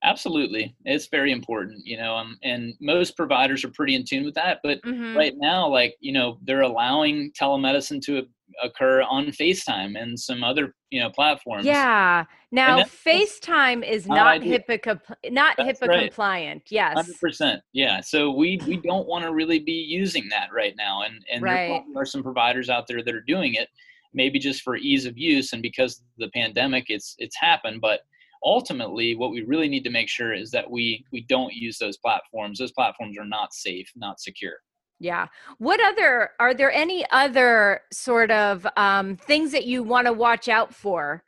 Absolutely. 0.05 0.75
It's 0.85 1.07
very 1.07 1.31
important 1.31 1.87
you 1.87 1.97
know 1.97 2.17
um, 2.17 2.37
and 2.43 2.75
most 2.81 3.17
providers 3.17 3.65
are 3.65 3.71
pretty 3.71 3.95
in 3.95 4.05
tune 4.05 4.25
with 4.25 4.35
that 4.35 4.59
but 4.62 4.83
mm-hmm. 4.83 5.17
right 5.17 5.35
now 5.37 5.69
like 5.69 5.97
you 6.01 6.12
know 6.12 6.39
they're 6.43 6.62
allowing 6.62 7.31
telemedicine 7.41 8.03
to 8.03 8.27
occur 8.62 9.02
on 9.02 9.26
FaceTime 9.26 10.00
and 10.00 10.18
some 10.18 10.42
other 10.42 10.75
you 10.90 11.00
know 11.00 11.11
platforms. 11.11 11.64
Yeah. 11.64 12.25
Now 12.50 12.82
FaceTime 12.82 13.88
is 13.88 14.06
not 14.06 14.40
HIPAA 14.40 15.00
not 15.30 15.56
That's 15.56 15.80
HIPAA 15.80 15.88
right. 15.88 16.09
compliant. 16.09 16.62
Yes. 16.71 16.94
Hundred 16.94 17.21
percent. 17.21 17.62
Yeah. 17.73 18.00
So 18.00 18.30
we 18.32 18.61
we 18.66 18.76
don't 18.85 19.06
want 19.06 19.25
to 19.25 19.32
really 19.32 19.59
be 19.59 19.73
using 19.73 20.28
that 20.30 20.49
right 20.54 20.75
now, 20.76 21.02
and 21.02 21.25
and 21.32 21.42
right. 21.42 21.82
there 21.92 22.02
are 22.02 22.06
some 22.06 22.23
providers 22.23 22.71
out 22.71 22.87
there 22.87 23.02
that 23.02 23.14
are 23.14 23.25
doing 23.26 23.54
it, 23.54 23.68
maybe 24.14 24.38
just 24.38 24.62
for 24.62 24.76
ease 24.76 25.06
of 25.06 25.16
use 25.18 25.52
and 25.52 25.62
because 25.62 26.02
the 26.18 26.28
pandemic, 26.30 26.87
it's 26.88 27.14
it's 27.18 27.37
happened, 27.37 27.80
but 27.80 28.00
ultimately 28.44 29.14
what 29.14 29.30
we 29.30 29.42
really 29.42 29.68
need 29.68 29.85
to 29.85 29.90
make 29.90 30.09
sure 30.09 30.32
is 30.32 30.50
that 30.50 30.68
we 30.68 31.04
we 31.12 31.23
don't 31.28 31.54
use 31.54 31.78
those 31.78 31.97
platforms 31.97 32.59
those 32.59 32.73
platforms 32.73 33.16
are 33.16 33.25
not 33.25 33.54
safe 33.54 33.88
not 33.94 34.18
secure 34.21 34.56
yeah. 35.02 35.26
What 35.59 35.80
other 35.82 36.30
are 36.38 36.54
there 36.54 36.71
any 36.71 37.04
other 37.11 37.80
sort 37.92 38.30
of 38.30 38.66
um, 38.76 39.16
things 39.16 39.50
that 39.50 39.66
you 39.66 39.82
want 39.82 40.06
to 40.06 40.12
watch 40.12 40.49
out 40.49 40.73
for 40.73 41.25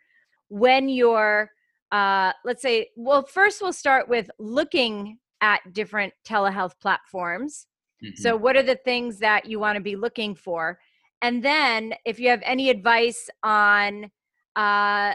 when 0.48 0.88
you're 0.88 1.50
uh, 1.90 2.32
let's 2.44 2.62
say, 2.62 2.88
well, 2.96 3.24
first 3.24 3.62
we'll 3.62 3.72
start 3.72 4.08
with 4.08 4.28
looking 4.38 5.18
at 5.40 5.60
different 5.72 6.12
telehealth 6.26 6.72
platforms. 6.80 7.66
Mm-hmm. 8.02 8.20
So, 8.20 8.36
what 8.36 8.56
are 8.56 8.62
the 8.62 8.76
things 8.84 9.18
that 9.18 9.46
you 9.46 9.60
want 9.60 9.76
to 9.76 9.82
be 9.82 9.96
looking 9.96 10.34
for? 10.34 10.78
And 11.22 11.42
then, 11.42 11.94
if 12.04 12.18
you 12.18 12.28
have 12.30 12.42
any 12.44 12.70
advice 12.70 13.28
on 13.42 14.10
uh, 14.56 15.14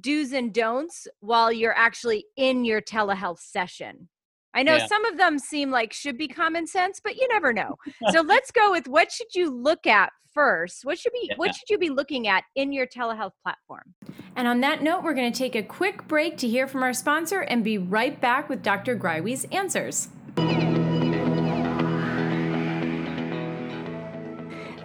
do's 0.00 0.32
and 0.32 0.52
don'ts 0.52 1.08
while 1.20 1.52
you're 1.52 1.76
actually 1.76 2.26
in 2.36 2.64
your 2.64 2.80
telehealth 2.80 3.40
session. 3.40 4.08
I 4.58 4.64
know 4.64 4.74
yeah. 4.74 4.86
some 4.88 5.04
of 5.04 5.16
them 5.18 5.38
seem 5.38 5.70
like 5.70 5.92
should 5.92 6.18
be 6.18 6.26
common 6.26 6.66
sense, 6.66 6.98
but 6.98 7.14
you 7.14 7.28
never 7.28 7.52
know. 7.52 7.76
so 8.10 8.22
let's 8.22 8.50
go 8.50 8.72
with 8.72 8.88
what 8.88 9.12
should 9.12 9.32
you 9.32 9.50
look 9.50 9.86
at 9.86 10.10
first? 10.34 10.84
What 10.84 10.98
should 10.98 11.12
be 11.12 11.28
yeah. 11.30 11.36
what 11.36 11.54
should 11.54 11.70
you 11.70 11.78
be 11.78 11.90
looking 11.90 12.26
at 12.26 12.42
in 12.56 12.72
your 12.72 12.84
telehealth 12.84 13.34
platform? 13.44 13.94
And 14.34 14.48
on 14.48 14.60
that 14.62 14.82
note, 14.82 15.04
we're 15.04 15.14
going 15.14 15.32
to 15.32 15.38
take 15.38 15.54
a 15.54 15.62
quick 15.62 16.08
break 16.08 16.38
to 16.38 16.48
hear 16.48 16.66
from 16.66 16.82
our 16.82 16.92
sponsor 16.92 17.42
and 17.42 17.62
be 17.62 17.78
right 17.78 18.20
back 18.20 18.48
with 18.48 18.64
Dr. 18.64 18.96
Greiwe's 18.96 19.44
answers. 19.52 20.08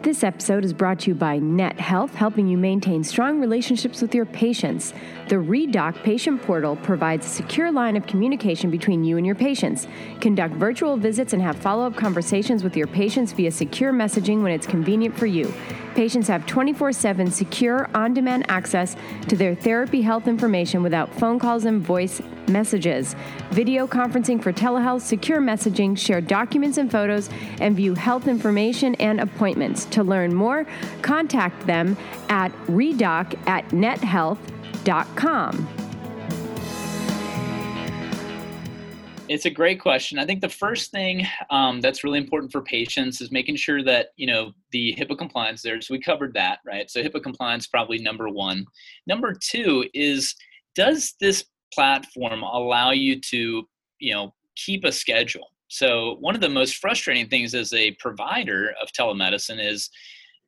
This 0.03 0.21
episode 0.21 0.65
is 0.65 0.73
brought 0.73 0.99
to 0.99 1.11
you 1.11 1.15
by 1.15 1.39
Net 1.39 1.79
Health, 1.79 2.13
helping 2.13 2.45
you 2.45 2.57
maintain 2.57 3.05
strong 3.05 3.39
relationships 3.39 4.01
with 4.01 4.13
your 4.13 4.25
patients. 4.25 4.93
The 5.29 5.37
ReDoc 5.37 6.03
patient 6.03 6.41
portal 6.41 6.75
provides 6.75 7.25
a 7.25 7.29
secure 7.29 7.71
line 7.71 7.95
of 7.95 8.05
communication 8.05 8.69
between 8.69 9.05
you 9.05 9.15
and 9.15 9.25
your 9.25 9.33
patients. 9.33 9.87
Conduct 10.19 10.55
virtual 10.55 10.97
visits 10.97 11.31
and 11.31 11.41
have 11.41 11.55
follow 11.55 11.87
up 11.87 11.95
conversations 11.95 12.65
with 12.65 12.75
your 12.75 12.87
patients 12.87 13.31
via 13.31 13.49
secure 13.49 13.93
messaging 13.93 14.43
when 14.43 14.51
it's 14.51 14.67
convenient 14.67 15.17
for 15.17 15.25
you. 15.25 15.53
Patients 15.95 16.27
have 16.27 16.45
24 16.45 16.91
7 16.91 17.31
secure, 17.31 17.89
on 17.93 18.13
demand 18.13 18.45
access 18.49 18.95
to 19.27 19.35
their 19.35 19.55
therapy 19.55 20.01
health 20.01 20.27
information 20.27 20.81
without 20.81 21.13
phone 21.13 21.39
calls 21.39 21.65
and 21.65 21.81
voice 21.81 22.21
messages. 22.47 23.15
Video 23.51 23.87
conferencing 23.87 24.41
for 24.41 24.51
telehealth, 24.51 25.01
secure 25.01 25.39
messaging, 25.39 25.97
share 25.97 26.21
documents 26.21 26.77
and 26.77 26.91
photos, 26.91 27.29
and 27.61 27.75
view 27.75 27.93
health 27.93 28.27
information 28.27 28.95
and 28.95 29.21
appointments. 29.21 29.85
To 29.85 30.03
learn 30.03 30.33
more, 30.33 30.65
contact 31.01 31.65
them 31.67 31.97
at 32.29 32.51
redoc 32.67 33.37
at 33.47 33.67
nethealth.com. 33.69 35.82
It's 39.29 39.45
a 39.45 39.49
great 39.49 39.79
question. 39.79 40.19
I 40.19 40.25
think 40.25 40.41
the 40.41 40.49
first 40.49 40.91
thing 40.91 41.25
um, 41.49 41.79
that's 41.79 42.03
really 42.03 42.19
important 42.19 42.51
for 42.51 42.61
patients 42.61 43.21
is 43.21 43.31
making 43.31 43.55
sure 43.55 43.81
that 43.83 44.07
you 44.17 44.27
know 44.27 44.51
the 44.71 44.93
HIPAA 44.97 45.17
compliance 45.17 45.61
there. 45.61 45.79
So 45.79 45.93
we 45.93 45.99
covered 45.99 46.33
that, 46.33 46.59
right? 46.65 46.89
So 46.91 47.01
HIPAA 47.01 47.23
compliance 47.23 47.65
probably 47.65 47.99
number 47.99 48.27
one. 48.27 48.65
Number 49.07 49.33
two 49.33 49.85
is 49.93 50.35
does 50.75 51.15
this 51.21 51.45
platform 51.73 52.43
allow 52.43 52.91
you 52.91 53.19
to 53.21 53.67
you 53.99 54.13
know 54.13 54.33
keep 54.57 54.83
a 54.83 54.91
schedule? 54.91 55.47
So 55.69 56.17
one 56.19 56.35
of 56.35 56.41
the 56.41 56.49
most 56.49 56.75
frustrating 56.77 57.29
things 57.29 57.55
as 57.55 57.73
a 57.73 57.91
provider 57.91 58.73
of 58.81 58.89
telemedicine 58.91 59.65
is 59.65 59.89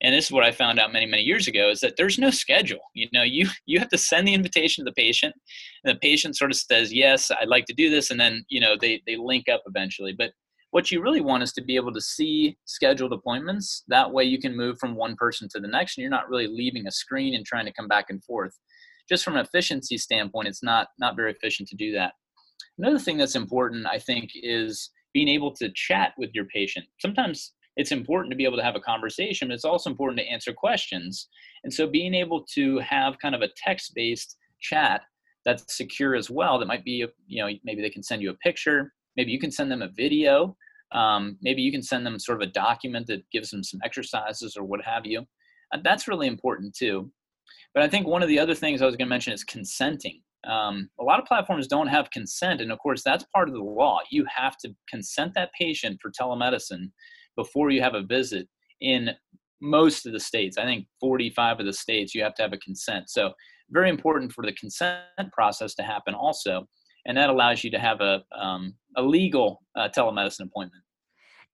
and 0.02 0.14
this 0.14 0.25
is 0.25 0.32
what 0.32 0.44
I 0.44 0.52
found 0.52 0.80
out 0.80 0.92
many 0.92 1.06
many 1.06 1.24
years 1.24 1.48
ago 1.48 1.70
is 1.70 1.80
that 1.80 1.96
there's 1.98 2.20
no 2.20 2.30
schedule. 2.30 2.82
You 2.94 3.08
know, 3.14 3.24
you 3.24 3.48
you 3.66 3.80
have 3.80 3.90
to 3.90 3.98
send 3.98 4.28
the 4.28 4.34
invitation 4.34 4.84
to 4.84 4.90
the 4.90 5.02
patient, 5.02 5.34
and 5.84 5.96
the 5.96 6.00
patient 6.00 6.38
sort 6.38 6.52
of 6.52 6.58
says 6.58 6.94
yes, 6.94 7.32
I'd 7.32 7.48
like 7.48 7.66
to 7.66 7.74
do 7.74 7.90
this, 7.90 8.12
and 8.12 8.20
then 8.20 8.46
you 8.50 8.60
know 8.60 8.75
they 8.80 9.02
they 9.08 9.16
link 9.16 9.48
up 9.50 9.64
eventually. 9.66 10.14
But 10.18 10.32
what 10.72 10.92
you 10.92 11.02
really 11.02 11.22
want 11.22 11.44
is 11.44 11.54
to 11.54 11.64
be 11.64 11.78
able 11.78 11.94
to 11.94 12.02
see 12.02 12.58
scheduled 12.66 13.14
appointments. 13.14 13.84
That 13.88 14.12
way, 14.12 14.25
you 14.25 14.40
can 14.40 14.58
move 14.58 14.78
from 14.78 14.96
one 14.96 15.16
person 15.16 15.48
to 15.52 15.60
the 15.60 15.70
next, 15.70 15.98
and 15.98 16.02
you're 16.02 16.12
not 16.12 16.30
really 16.30 16.48
leaving 16.48 16.88
a 16.88 16.92
screen 16.92 17.34
and 17.34 17.46
trying 17.46 17.66
to 17.66 17.74
come 17.74 17.88
back 17.88 18.08
and 18.10 18.24
forth. 18.24 18.58
Just 19.08 19.24
from 19.24 19.36
an 19.36 19.46
efficiency 19.46 19.98
standpoint, 19.98 20.48
it's 20.48 20.63
not 20.63 20.88
not 21.00 21.15
very 21.15 21.32
efficient 21.32 21.69
to 21.69 21.76
do 21.76 21.93
that. 21.93 22.13
Another 22.78 23.00
thing 23.00 23.17
that's 23.17 23.36
important, 23.36 23.86
I 23.86 24.00
think, 24.00 24.32
is 24.36 24.91
being 25.13 25.30
able 25.30 25.54
to 25.56 25.72
chat 25.74 26.13
with 26.17 26.32
your 26.34 26.46
patient. 26.46 26.86
Sometimes 27.00 27.54
it's 27.78 27.92
important 27.92 28.32
to 28.32 28.38
be 28.38 28.46
able 28.46 28.58
to 28.58 28.64
have 28.64 28.76
a 28.76 28.80
conversation, 28.80 29.48
but 29.48 29.54
it's 29.54 29.66
also 29.66 29.90
important 29.90 30.20
to 30.20 30.26
answer 30.26 30.54
questions. 30.54 31.28
And 31.64 31.74
so 31.74 31.88
being 31.88 32.14
able 32.14 32.46
to 32.54 32.80
have 32.80 33.20
kind 33.20 33.36
of 33.36 33.42
a 33.42 33.50
text-based 33.58 34.38
chat 34.62 35.02
that's 35.44 35.76
secure 35.76 36.16
as 36.16 36.30
well, 36.30 36.58
that 36.58 36.68
might 36.68 36.86
be, 36.86 37.06
you 37.28 37.44
know, 37.44 37.52
maybe 37.64 37.82
they 37.82 37.90
can 37.90 38.04
send 38.04 38.22
you 38.22 38.32
a 38.32 38.36
picture, 38.36 38.94
maybe 39.16 39.32
you 39.32 39.40
can 39.40 39.52
send 39.52 39.72
them 39.72 39.82
a 39.82 39.90
video, 39.90 40.56
um, 40.92 41.38
maybe 41.42 41.62
you 41.62 41.72
can 41.72 41.84
send 41.84 42.06
them 42.06 42.20
sort 42.20 42.42
of 42.42 42.48
a 42.48 42.52
document 42.52 43.08
that 43.08 43.30
gives 43.32 43.50
them 43.52 43.64
some 43.64 43.80
exercises 43.84 44.56
or 44.56 44.64
what 44.64 44.84
have 44.84 45.06
you. 45.06 45.26
And 45.72 45.84
that's 45.84 46.08
really 46.08 46.28
important 46.28 46.76
too. 46.76 47.12
But 47.74 47.84
I 47.84 47.90
think 47.90 48.08
one 48.08 48.24
of 48.24 48.30
the 48.30 48.40
other 48.40 48.56
things 48.56 48.82
I 48.82 48.86
was 48.86 48.96
going 48.96 49.08
to 49.08 49.14
mention 49.14 49.34
is 49.34 49.44
consenting. 49.44 50.22
Um, 50.48 50.90
a 51.00 51.04
lot 51.04 51.20
of 51.20 51.26
platforms 51.26 51.68
don't 51.68 51.88
have 51.88 52.12
consent, 52.12 52.62
and 52.62 52.72
of 52.72 52.80
course, 52.80 53.02
that's 53.04 53.26
part 53.36 53.50
of 53.50 53.56
the 53.56 53.62
law. 53.62 54.00
You 54.12 54.26
have 54.34 54.58
to 54.60 54.74
consent 54.90 55.34
that 55.34 55.50
patient 55.60 56.00
for 56.02 56.12
telemedicine 56.12 56.92
before 57.36 57.69
you 57.69 57.82
have 57.82 57.95
a 57.95 58.04
visit 58.04 58.48
in 58.82 59.12
most 59.62 60.06
of 60.06 60.13
the 60.13 60.19
states. 60.19 60.58
I 60.58 60.63
think 60.63 60.88
45 61.00 61.62
of 61.62 61.65
the 61.65 61.74
states 61.74 62.13
you 62.13 62.24
have 62.24 62.36
to 62.36 62.43
have 62.43 62.54
a 62.54 62.58
consent. 62.58 63.10
So 63.10 63.32
very 63.71 63.89
important 63.89 64.32
for 64.32 64.45
the 64.45 64.54
consent 64.54 65.04
process 65.34 65.74
to 65.76 65.84
happen 65.84 66.13
also, 66.13 66.67
and 67.06 67.17
that 67.17 67.30
allows 67.30 67.63
you 67.63 67.71
to 67.71 67.80
have 67.80 68.02
a 68.02 68.24
um, 68.38 68.76
a 68.98 69.02
legal 69.02 69.62
uh, 69.76 69.89
telemedicine 69.89 70.45
appointment. 70.45 70.84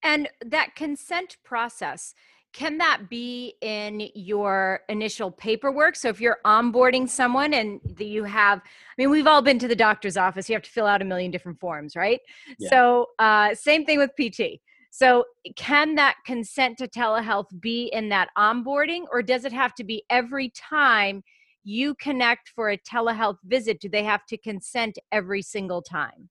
And 0.04 0.30
that 0.46 0.76
consent 0.76 1.38
process 1.44 2.14
can 2.54 2.78
that 2.80 3.10
be 3.10 3.54
in 3.62 4.10
your 4.14 4.82
initial 4.90 5.32
paperwork 5.32 5.96
so 5.96 6.10
if 6.10 6.20
you're 6.20 6.40
onboarding 6.46 7.08
someone 7.08 7.54
and 7.54 7.80
you 7.98 8.24
have 8.24 8.60
i 8.60 8.62
mean 8.98 9.10
we've 9.10 9.28
all 9.28 9.42
been 9.42 9.58
to 9.58 9.68
the 9.68 9.76
doctor's 9.76 10.18
office 10.18 10.50
you 10.50 10.54
have 10.54 10.62
to 10.62 10.70
fill 10.70 10.86
out 10.86 11.02
a 11.02 11.06
million 11.06 11.32
different 11.32 11.60
forms 11.60 11.96
right 11.96 12.20
yeah. 12.60 12.70
so 12.70 13.08
uh, 13.20 13.56
same 13.56 13.86
thing 13.86 13.98
with 13.98 14.12
pt 14.18 14.60
so, 14.94 15.24
can 15.56 15.96
that 15.96 16.18
consent 16.26 16.78
to 16.80 16.88
telehealth 16.88 17.48
be 17.62 17.86
in 17.94 18.10
that 18.10 18.28
onboarding, 18.38 19.06
or 19.10 19.24
does 19.24 19.46
it 19.46 19.54
have 19.54 19.74
to 19.76 19.86
be 19.86 20.04
every 20.10 20.50
time 20.50 21.24
you 21.64 21.96
connect 21.96 22.50
for 22.50 22.72
a 22.72 22.78
telehealth 22.78 23.38
visit? 23.46 23.80
Do 23.80 23.88
they 23.88 24.04
have 24.04 24.26
to 24.26 24.38
consent 24.38 25.00
every 25.14 25.42
single 25.42 25.82
time? 25.82 26.30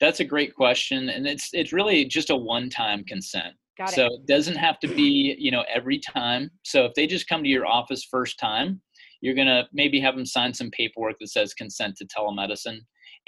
That's 0.00 0.20
a 0.20 0.24
great 0.24 0.54
question, 0.54 1.10
and 1.10 1.26
it's 1.26 1.50
it's 1.52 1.74
really 1.74 2.06
just 2.06 2.30
a 2.30 2.36
one-time 2.36 3.04
consent. 3.04 3.54
Got 3.76 3.90
it. 3.90 3.96
So 3.96 4.06
it 4.06 4.26
doesn't 4.26 4.56
have 4.56 4.80
to 4.80 4.88
be 4.88 5.36
you 5.38 5.50
know 5.50 5.64
every 5.72 5.98
time. 5.98 6.50
So 6.62 6.86
if 6.86 6.94
they 6.94 7.06
just 7.06 7.28
come 7.28 7.42
to 7.42 7.50
your 7.50 7.66
office 7.66 8.08
first 8.10 8.38
time, 8.38 8.80
you're 9.20 9.34
gonna 9.34 9.68
maybe 9.74 10.00
have 10.00 10.16
them 10.16 10.24
sign 10.24 10.54
some 10.54 10.70
paperwork 10.70 11.16
that 11.20 11.28
says 11.28 11.52
consent 11.52 11.96
to 11.96 12.06
telemedicine, 12.06 12.78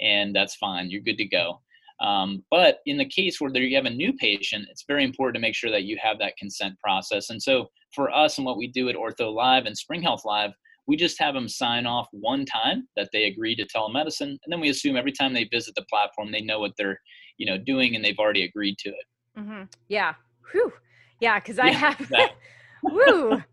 and 0.01 0.35
that's 0.35 0.55
fine. 0.55 0.89
You're 0.89 1.01
good 1.01 1.19
to 1.19 1.25
go. 1.25 1.61
Um, 2.01 2.43
but 2.51 2.79
in 2.85 2.97
the 2.97 3.05
case 3.05 3.41
where 3.41 3.55
you 3.55 3.75
have 3.75 3.85
a 3.85 3.89
new 3.89 4.13
patient, 4.13 4.67
it's 4.69 4.85
very 4.87 5.03
important 5.03 5.35
to 5.35 5.41
make 5.41 5.55
sure 5.55 5.71
that 5.71 5.83
you 5.83 5.97
have 6.01 6.19
that 6.19 6.37
consent 6.37 6.75
process. 6.79 7.29
And 7.29 7.41
so 7.41 7.67
for 7.93 8.13
us 8.13 8.37
and 8.37 8.45
what 8.45 8.57
we 8.57 8.67
do 8.67 8.89
at 8.89 8.95
Ortho 8.95 9.33
Live 9.33 9.65
and 9.65 9.77
Spring 9.77 10.01
Health 10.01 10.21
Live, 10.25 10.51
we 10.87 10.95
just 10.95 11.19
have 11.19 11.33
them 11.33 11.49
sign 11.49 11.85
off 11.85 12.07
one 12.11 12.45
time 12.45 12.87
that 12.95 13.09
they 13.11 13.25
agree 13.25 13.55
to 13.55 13.65
telemedicine, 13.65 14.21
and 14.21 14.39
then 14.47 14.61
we 14.61 14.69
assume 14.69 14.95
every 14.95 15.11
time 15.11 15.33
they 15.33 15.43
visit 15.45 15.75
the 15.75 15.85
platform, 15.89 16.31
they 16.31 16.41
know 16.41 16.59
what 16.59 16.71
they're, 16.77 16.97
you 17.37 17.45
know, 17.45 17.57
doing 17.57 17.95
and 17.95 18.05
they've 18.05 18.17
already 18.17 18.45
agreed 18.45 18.77
to 18.77 18.89
it. 18.89 19.05
Mm-hmm. 19.37 19.63
Yeah. 19.89 20.13
Whew. 20.53 20.71
Yeah, 21.19 21.39
because 21.39 21.59
I 21.59 21.67
yeah, 21.67 21.73
have. 21.73 22.31
Woo 22.83 23.43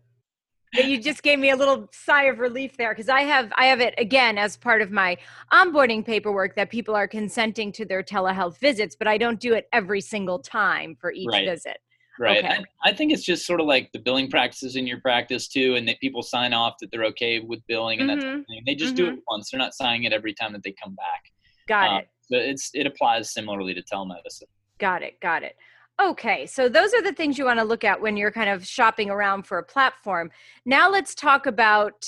you 0.83 1.01
just 1.01 1.23
gave 1.23 1.39
me 1.39 1.49
a 1.51 1.55
little 1.55 1.89
sigh 1.91 2.25
of 2.25 2.39
relief 2.39 2.77
there 2.77 2.93
because 2.93 3.09
I 3.09 3.21
have 3.21 3.51
I 3.55 3.65
have 3.65 3.81
it 3.81 3.93
again 3.97 4.37
as 4.37 4.57
part 4.57 4.81
of 4.81 4.91
my 4.91 5.17
onboarding 5.51 6.05
paperwork 6.05 6.55
that 6.55 6.69
people 6.69 6.95
are 6.95 7.07
consenting 7.07 7.71
to 7.73 7.85
their 7.85 8.03
telehealth 8.03 8.57
visits, 8.59 8.95
but 8.95 9.07
I 9.07 9.17
don't 9.17 9.39
do 9.39 9.53
it 9.53 9.67
every 9.73 10.01
single 10.01 10.39
time 10.39 10.95
for 10.99 11.11
each 11.11 11.29
right. 11.31 11.47
visit. 11.47 11.77
Right. 12.17 12.43
Okay. 12.43 12.63
I, 12.83 12.89
I, 12.89 12.93
think 12.93 13.11
it's 13.11 13.23
just 13.23 13.45
sort 13.45 13.59
of 13.59 13.67
like 13.67 13.91
the 13.91 13.99
billing 13.99 14.29
practices 14.29 14.77
in 14.77 14.87
your 14.87 15.01
practice 15.01 15.47
too, 15.47 15.75
and 15.75 15.87
that 15.87 15.99
people 15.99 16.23
sign 16.23 16.53
off 16.53 16.75
that 16.79 16.89
they're 16.91 17.03
okay 17.05 17.39
with 17.39 17.59
billing 17.67 17.99
and 17.99 18.09
mm-hmm. 18.09 18.37
that 18.37 18.61
They 18.65 18.73
just 18.73 18.95
mm-hmm. 18.95 19.05
do 19.05 19.11
it 19.11 19.19
once. 19.29 19.51
They're 19.51 19.59
not 19.59 19.73
signing 19.73 20.03
it 20.05 20.13
every 20.13 20.33
time 20.33 20.53
that 20.53 20.63
they 20.63 20.73
come 20.81 20.95
back. 20.95 21.31
Got 21.67 21.89
um, 21.89 21.97
it. 21.99 22.07
But 22.29 22.39
it's 22.43 22.71
it 22.73 22.87
applies 22.87 23.33
similarly 23.33 23.73
to 23.73 23.81
telemedicine. 23.81 24.43
Got 24.79 25.03
it. 25.03 25.19
Got 25.19 25.43
it. 25.43 25.55
Okay, 26.01 26.45
so 26.45 26.67
those 26.67 26.93
are 26.93 27.01
the 27.01 27.13
things 27.13 27.37
you 27.37 27.45
want 27.45 27.59
to 27.59 27.65
look 27.65 27.83
at 27.85 28.01
when 28.01 28.17
you're 28.17 28.31
kind 28.31 28.49
of 28.49 28.65
shopping 28.65 29.09
around 29.09 29.43
for 29.43 29.57
a 29.57 29.63
platform. 29.63 30.29
Now 30.65 30.89
let's 30.89 31.15
talk 31.15 31.45
about 31.45 32.05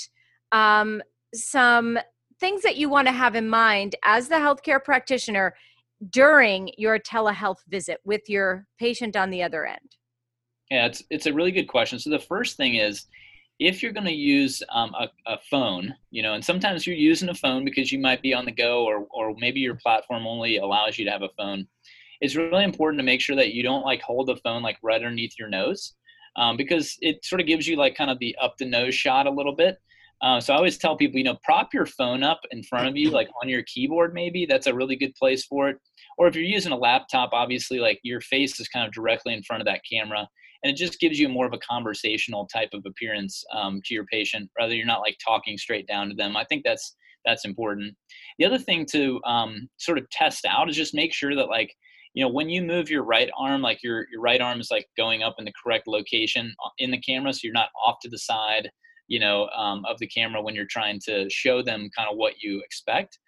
um, 0.52 1.02
some 1.34 1.98
things 2.40 2.62
that 2.64 2.76
you 2.76 2.90
want 2.90 3.08
to 3.08 3.14
have 3.14 3.36
in 3.36 3.48
mind 3.48 3.96
as 4.04 4.28
the 4.28 4.36
healthcare 4.36 4.84
practitioner 4.84 5.56
during 6.10 6.70
your 6.78 7.00
telehealth 7.00 7.60
visit 7.70 8.00
with 8.04 8.22
your 8.28 8.66
patient 8.78 9.16
on 9.16 9.30
the 9.30 9.42
other 9.42 9.66
end. 9.66 9.96
Yeah, 10.70 10.86
it's 10.86 11.02
it's 11.10 11.26
a 11.26 11.34
really 11.34 11.52
good 11.52 11.68
question. 11.68 11.98
So 11.98 12.10
the 12.10 12.20
first 12.20 12.58
thing 12.58 12.76
is 12.76 13.06
if 13.60 13.82
you're 13.82 13.94
going 13.94 14.06
to 14.06 14.14
use 14.14 14.62
um, 14.70 14.94
a, 14.94 15.08
a, 15.26 15.38
phone, 15.50 15.96
you 16.12 16.22
know, 16.22 16.34
and 16.34 16.46
sometimes 16.46 16.86
you're 16.86 16.96
using 16.96 17.30
a 17.30 17.34
phone 17.34 17.66
because 17.66 17.92
you 17.92 17.98
might 17.98 18.22
be 18.22 18.34
on 18.34 18.46
the 18.46 18.52
go, 18.52 18.86
or 18.86 19.08
or 19.12 19.34
maybe 19.40 19.62
your 19.62 19.76
platform 19.76 20.28
only 20.28 20.58
allows 20.58 21.00
you 21.00 21.06
to 21.06 21.12
have 21.12 21.24
a 21.24 21.30
phone 21.38 21.68
it's 22.22 22.36
really 22.36 22.64
important 22.64 23.00
to 23.00 23.06
make 23.06 23.22
sure 23.22 23.36
that 23.36 23.54
you 23.54 23.64
don't 23.64 23.86
like 23.86 24.02
hold 24.02 24.28
the 24.28 24.36
phone 24.38 24.64
like 24.64 24.78
right 24.82 24.96
underneath 24.96 25.34
your 25.38 25.50
nose 25.50 25.96
um, 26.38 26.56
because 26.56 26.98
it 27.02 27.24
sort 27.26 27.42
of 27.42 27.48
gives 27.48 27.68
you 27.68 27.76
like 27.76 27.96
kind 27.96 28.12
of 28.12 28.20
the 28.20 28.36
up 28.42 28.56
the 28.58 28.66
nose 28.66 28.96
shot 28.96 29.28
a 29.28 29.32
little 29.32 29.56
bit. 29.56 29.78
Uh, 30.22 30.40
so 30.40 30.52
I 30.52 30.58
always 30.58 30.80
tell 30.80 30.98
people, 30.98 31.20
you 31.20 31.24
know, 31.24 31.38
prop 31.44 31.74
your 31.74 31.86
phone 31.86 32.24
up 32.24 32.40
in 32.50 32.64
front 32.64 32.88
of 32.88 32.98
you, 32.98 33.12
like 33.12 33.30
on 33.42 33.50
your 33.50 33.62
keyboard, 33.64 34.16
maybe 34.16 34.48
that's 34.48 34.66
a 34.66 34.74
really 34.74 34.96
good 34.96 35.14
place 35.14 35.46
for 35.46 35.70
it. 35.70 35.78
Or 36.18 36.28
if 36.28 36.34
you're 36.34 36.44
using 36.44 36.72
a 36.72 36.78
laptop, 36.78 37.30
obviously, 37.34 37.80
like 37.80 38.00
your 38.02 38.22
face 38.22 38.60
is 38.60 38.68
kind 38.68 38.88
of 38.88 38.94
directly 38.94 39.34
in 39.34 39.44
front 39.44 39.62
of 39.62 39.68
that 39.68 39.82
camera, 39.90 40.28
and 40.64 40.74
it 40.74 40.76
just 40.76 41.00
gives 41.00 41.20
you 41.20 41.30
more 41.30 41.46
of 41.46 41.54
a 41.54 41.60
conversational 41.60 42.48
type 42.48 42.70
of 42.74 42.84
appearance 42.88 43.44
um, 43.54 43.80
to 43.86 43.94
your 43.94 44.06
patient, 44.06 44.50
rather 44.58 44.74
you're 44.74 44.88
not 44.88 45.02
like 45.02 45.18
talking 45.24 45.56
straight 45.56 45.88
down 45.88 46.10
to 46.10 46.16
them. 46.16 46.36
I 46.36 46.46
think 46.46 46.64
that's 46.64 46.96
that's 47.24 47.46
important. 47.46 47.96
The 48.40 48.46
other 48.46 48.58
thing 48.58 48.88
to 48.88 49.22
um, 49.26 49.70
sort 49.78 50.00
of 50.00 50.10
test 50.10 50.46
out 50.46 50.70
is 50.70 50.76
just 50.76 50.96
make 50.96 51.14
sure 51.14 51.36
that 51.36 51.50
like 51.50 51.76
you 52.18 52.24
know 52.24 52.30
when 52.30 52.50
you 52.50 52.64
move 52.64 52.90
your 52.90 53.04
right 53.04 53.30
arm 53.38 53.62
like 53.62 53.84
your 53.84 54.08
your 54.12 54.22
right 54.22 54.42
arm 54.42 54.60
is 54.60 54.72
like 54.72 54.88
going 54.98 55.22
up 55.22 55.36
in 55.38 55.46
the 55.46 55.54
correct 55.62 55.88
location 55.88 56.52
uh, 56.66 56.70
in 56.80 56.90
the 56.90 56.98
camera 56.98 57.32
so 57.32 57.42
you're 57.44 57.54
not 57.54 57.70
off 57.86 57.98
to 58.02 58.10
the 58.10 58.18
side 58.18 58.72
you 59.08 59.20
know 59.20 59.48
um, 59.56 59.86
of 59.86 59.98
the 60.00 60.08
camera 60.08 60.42
when 60.42 60.56
you're 60.56 60.66
trying 60.66 61.00
to 61.06 61.30
show 61.30 61.62
them 61.62 61.90
kind 61.96 62.10
of 62.10 62.18
what 62.18 62.42
you 62.42 62.62
expect. 62.64 63.20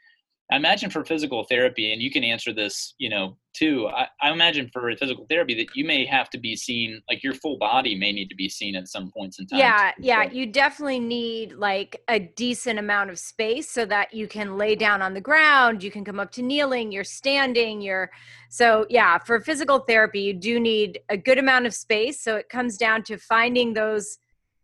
I 0.51 0.55
imagine 0.55 0.89
for 0.89 1.05
physical 1.05 1.43
therapy, 1.43 1.93
and 1.93 2.01
you 2.01 2.09
can 2.09 2.23
answer 2.23 2.51
this, 2.51 2.95
you 2.97 3.07
know, 3.09 3.37
too. 3.59 3.87
I, 3.87 4.07
I, 4.21 4.31
imagine 4.31 4.69
for 4.71 4.95
physical 4.95 5.25
therapy 5.29 5.53
that 5.55 5.75
you 5.75 5.83
may 5.83 6.05
have 6.05 6.29
to 6.29 6.37
be 6.37 6.55
seen, 6.55 7.01
like 7.09 7.21
your 7.23 7.33
full 7.33 7.57
body 7.57 7.95
may 7.95 8.11
need 8.11 8.29
to 8.29 8.35
be 8.35 8.47
seen 8.47 8.75
at 8.75 8.87
some 8.87 9.11
points 9.11 9.39
in 9.39 9.47
time. 9.47 9.59
Yeah, 9.59 9.91
yeah. 9.99 10.23
You 10.23 10.45
definitely 10.45 10.99
need 10.99 11.53
like 11.53 12.01
a 12.07 12.19
decent 12.19 12.79
amount 12.79 13.09
of 13.09 13.19
space 13.19 13.69
so 13.69 13.85
that 13.85 14.13
you 14.13 14.27
can 14.27 14.57
lay 14.57 14.75
down 14.75 15.01
on 15.01 15.13
the 15.13 15.21
ground, 15.21 15.83
you 15.83 15.91
can 15.91 16.05
come 16.05 16.19
up 16.19 16.31
to 16.31 16.41
kneeling, 16.41 16.91
you're 16.91 17.03
standing, 17.03 17.81
you're 17.81 18.09
so 18.49 18.85
yeah, 18.89 19.17
for 19.17 19.41
physical 19.41 19.79
therapy, 19.79 20.21
you 20.21 20.33
do 20.33 20.59
need 20.59 20.99
a 21.09 21.17
good 21.17 21.37
amount 21.37 21.65
of 21.65 21.73
space. 21.73 22.21
So 22.21 22.37
it 22.37 22.49
comes 22.49 22.77
down 22.77 23.03
to 23.03 23.17
finding 23.17 23.73
those 23.73 24.17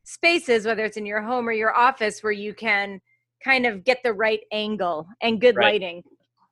spaces, 0.05 0.65
whether 0.65 0.85
it's 0.85 0.97
in 0.97 1.05
your 1.05 1.21
home 1.21 1.47
or 1.47 1.51
your 1.51 1.75
office, 1.75 2.23
where 2.23 2.31
you 2.31 2.53
can 2.53 3.01
kind 3.43 3.65
of 3.65 3.83
get 3.83 3.99
the 4.03 4.13
right 4.13 4.41
angle 4.51 5.05
and 5.21 5.41
good 5.41 5.55
right. 5.55 5.73
lighting. 5.73 6.01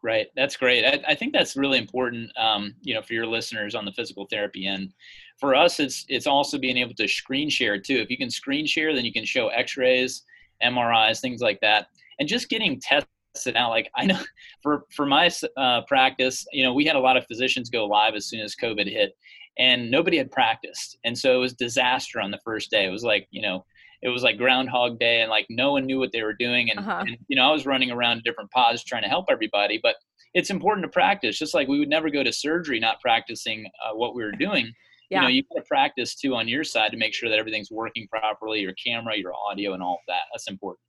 Right. 0.04 0.28
That's 0.36 0.58
great. 0.58 0.84
I, 0.86 1.12
I, 1.12 1.16
think 1.16 1.32
that's 1.32 1.56
really 1.56 1.78
important, 1.78 2.30
um, 2.38 2.76
you 2.82 2.94
know, 2.94 3.02
for 3.02 3.14
your 3.14 3.26
listeners 3.26 3.74
on 3.74 3.86
the 3.86 3.92
physical 3.94 4.28
therapy 4.30 4.68
end. 4.68 4.94
For 5.40 5.56
us, 5.56 5.80
it's 5.80 6.06
it's 6.10 6.28
also 6.28 6.58
being 6.58 6.76
able 6.76 6.94
to 6.96 7.08
screen 7.08 7.50
share 7.50 7.80
too. 7.80 7.96
If 7.96 8.10
you 8.10 8.18
can 8.18 8.30
screen 8.30 8.68
share, 8.68 8.94
then 8.94 9.06
you 9.06 9.14
can 9.14 9.24
show 9.24 9.48
X-rays, 9.48 10.24
MRIs, 10.62 11.22
things 11.22 11.40
like 11.40 11.60
that, 11.62 11.88
and 12.20 12.28
just 12.28 12.50
getting 12.50 12.82
tested 12.82 13.56
out. 13.56 13.70
Like 13.70 13.90
I 13.96 14.06
know, 14.06 14.20
for 14.62 14.84
for 14.94 15.06
my 15.06 15.32
uh, 15.56 15.82
practice, 15.88 16.46
you 16.52 16.64
know, 16.64 16.74
we 16.74 16.84
had 16.84 16.98
a 16.98 17.00
lot 17.00 17.16
of 17.16 17.26
physicians 17.26 17.70
go 17.70 17.86
live 17.86 18.14
as 18.14 18.28
soon 18.28 18.42
as 18.42 18.56
COVID 18.62 18.92
hit, 18.92 19.16
and 19.58 19.90
nobody 19.90 20.18
had 20.18 20.32
practiced, 20.32 20.98
and 21.06 21.18
so 21.18 21.34
it 21.34 21.40
was 21.40 21.54
disaster 21.54 22.20
on 22.20 22.30
the 22.30 22.42
first 22.44 22.70
day. 22.70 22.86
It 22.86 22.92
was 22.92 23.06
like 23.06 23.26
you 23.32 23.42
know 23.42 23.66
it 24.04 24.10
was 24.10 24.22
like 24.22 24.38
Groundhog 24.38 25.00
Day, 25.00 25.22
and 25.22 25.30
like 25.30 25.48
no 25.50 25.72
one 25.72 25.86
knew 25.86 25.98
what 25.98 26.12
they 26.12 26.22
were 26.22 26.34
doing. 26.34 26.70
And, 26.70 26.80
uh-huh. 26.80 27.06
and 27.08 27.18
you 27.30 27.36
know, 27.36 27.50
I 27.50 27.52
was 27.52 27.66
running 27.66 27.90
around 27.90 28.24
different 28.24 28.52
pods 28.52 28.84
trying 28.84 29.04
to 29.04 29.10
help 29.10 29.28
everybody. 29.32 29.80
But 29.82 29.96
it's 30.34 30.50
important 30.50 30.84
to 30.84 30.90
practice, 30.90 31.40
just 31.40 31.54
like 31.54 31.68
we 31.68 31.80
would 31.80 31.90
never 31.90 32.10
go 32.10 32.22
to 32.22 32.34
surgery 32.34 32.80
not 32.80 33.00
practicing 33.00 33.66
uh, 33.84 33.96
what 33.96 34.14
we 34.14 34.24
were 34.24 34.34
doing. 34.34 34.72
Yeah. 35.10 35.22
You 35.22 35.22
know, 35.22 35.28
you 35.30 35.44
got 35.44 35.62
to 35.62 35.68
practice 35.68 36.16
too 36.16 36.36
on 36.36 36.48
your 36.48 36.64
side 36.64 36.92
to 36.92 36.98
make 36.98 37.14
sure 37.14 37.30
that 37.30 37.40
everything's 37.40 37.72
working 37.72 38.08
properly, 38.10 38.60
your 38.60 38.74
camera, 38.74 39.16
your 39.16 39.32
audio, 39.50 39.74
and 39.74 39.82
all 39.82 39.96
of 39.96 40.06
that. 40.08 40.22
That's 40.34 40.50
important. 40.50 40.80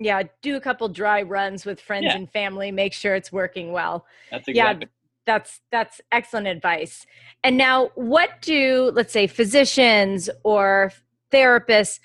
Yeah, 0.00 0.22
do 0.42 0.56
a 0.56 0.60
couple 0.60 0.88
dry 0.88 1.22
runs 1.22 1.64
with 1.64 1.80
friends 1.80 2.04
yeah. 2.04 2.16
and 2.16 2.30
family. 2.30 2.70
Make 2.70 2.92
sure 2.92 3.14
it's 3.14 3.32
working 3.32 3.72
well. 3.72 4.06
That's 4.30 4.46
exactly. 4.46 4.86
Yeah, 4.86 4.90
that's 5.26 5.60
that's 5.72 6.00
excellent 6.12 6.46
advice. 6.46 7.06
And 7.42 7.56
now, 7.56 7.90
what 7.94 8.42
do 8.42 8.90
let's 8.94 9.12
say 9.12 9.26
physicians 9.26 10.28
or 10.44 10.92
therapists? 11.32 12.00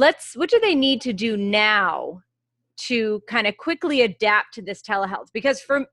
Let's 0.00 0.34
what 0.34 0.50
do 0.50 0.58
they 0.58 0.74
need 0.74 1.00
to 1.02 1.12
do 1.12 1.36
now 1.36 2.22
to 2.88 3.20
kind 3.28 3.46
of 3.46 3.56
quickly 3.58 4.00
adapt 4.00 4.54
to 4.54 4.62
this 4.62 4.80
telehealth? 4.80 5.28
Because 5.32 5.60
for 5.60 5.86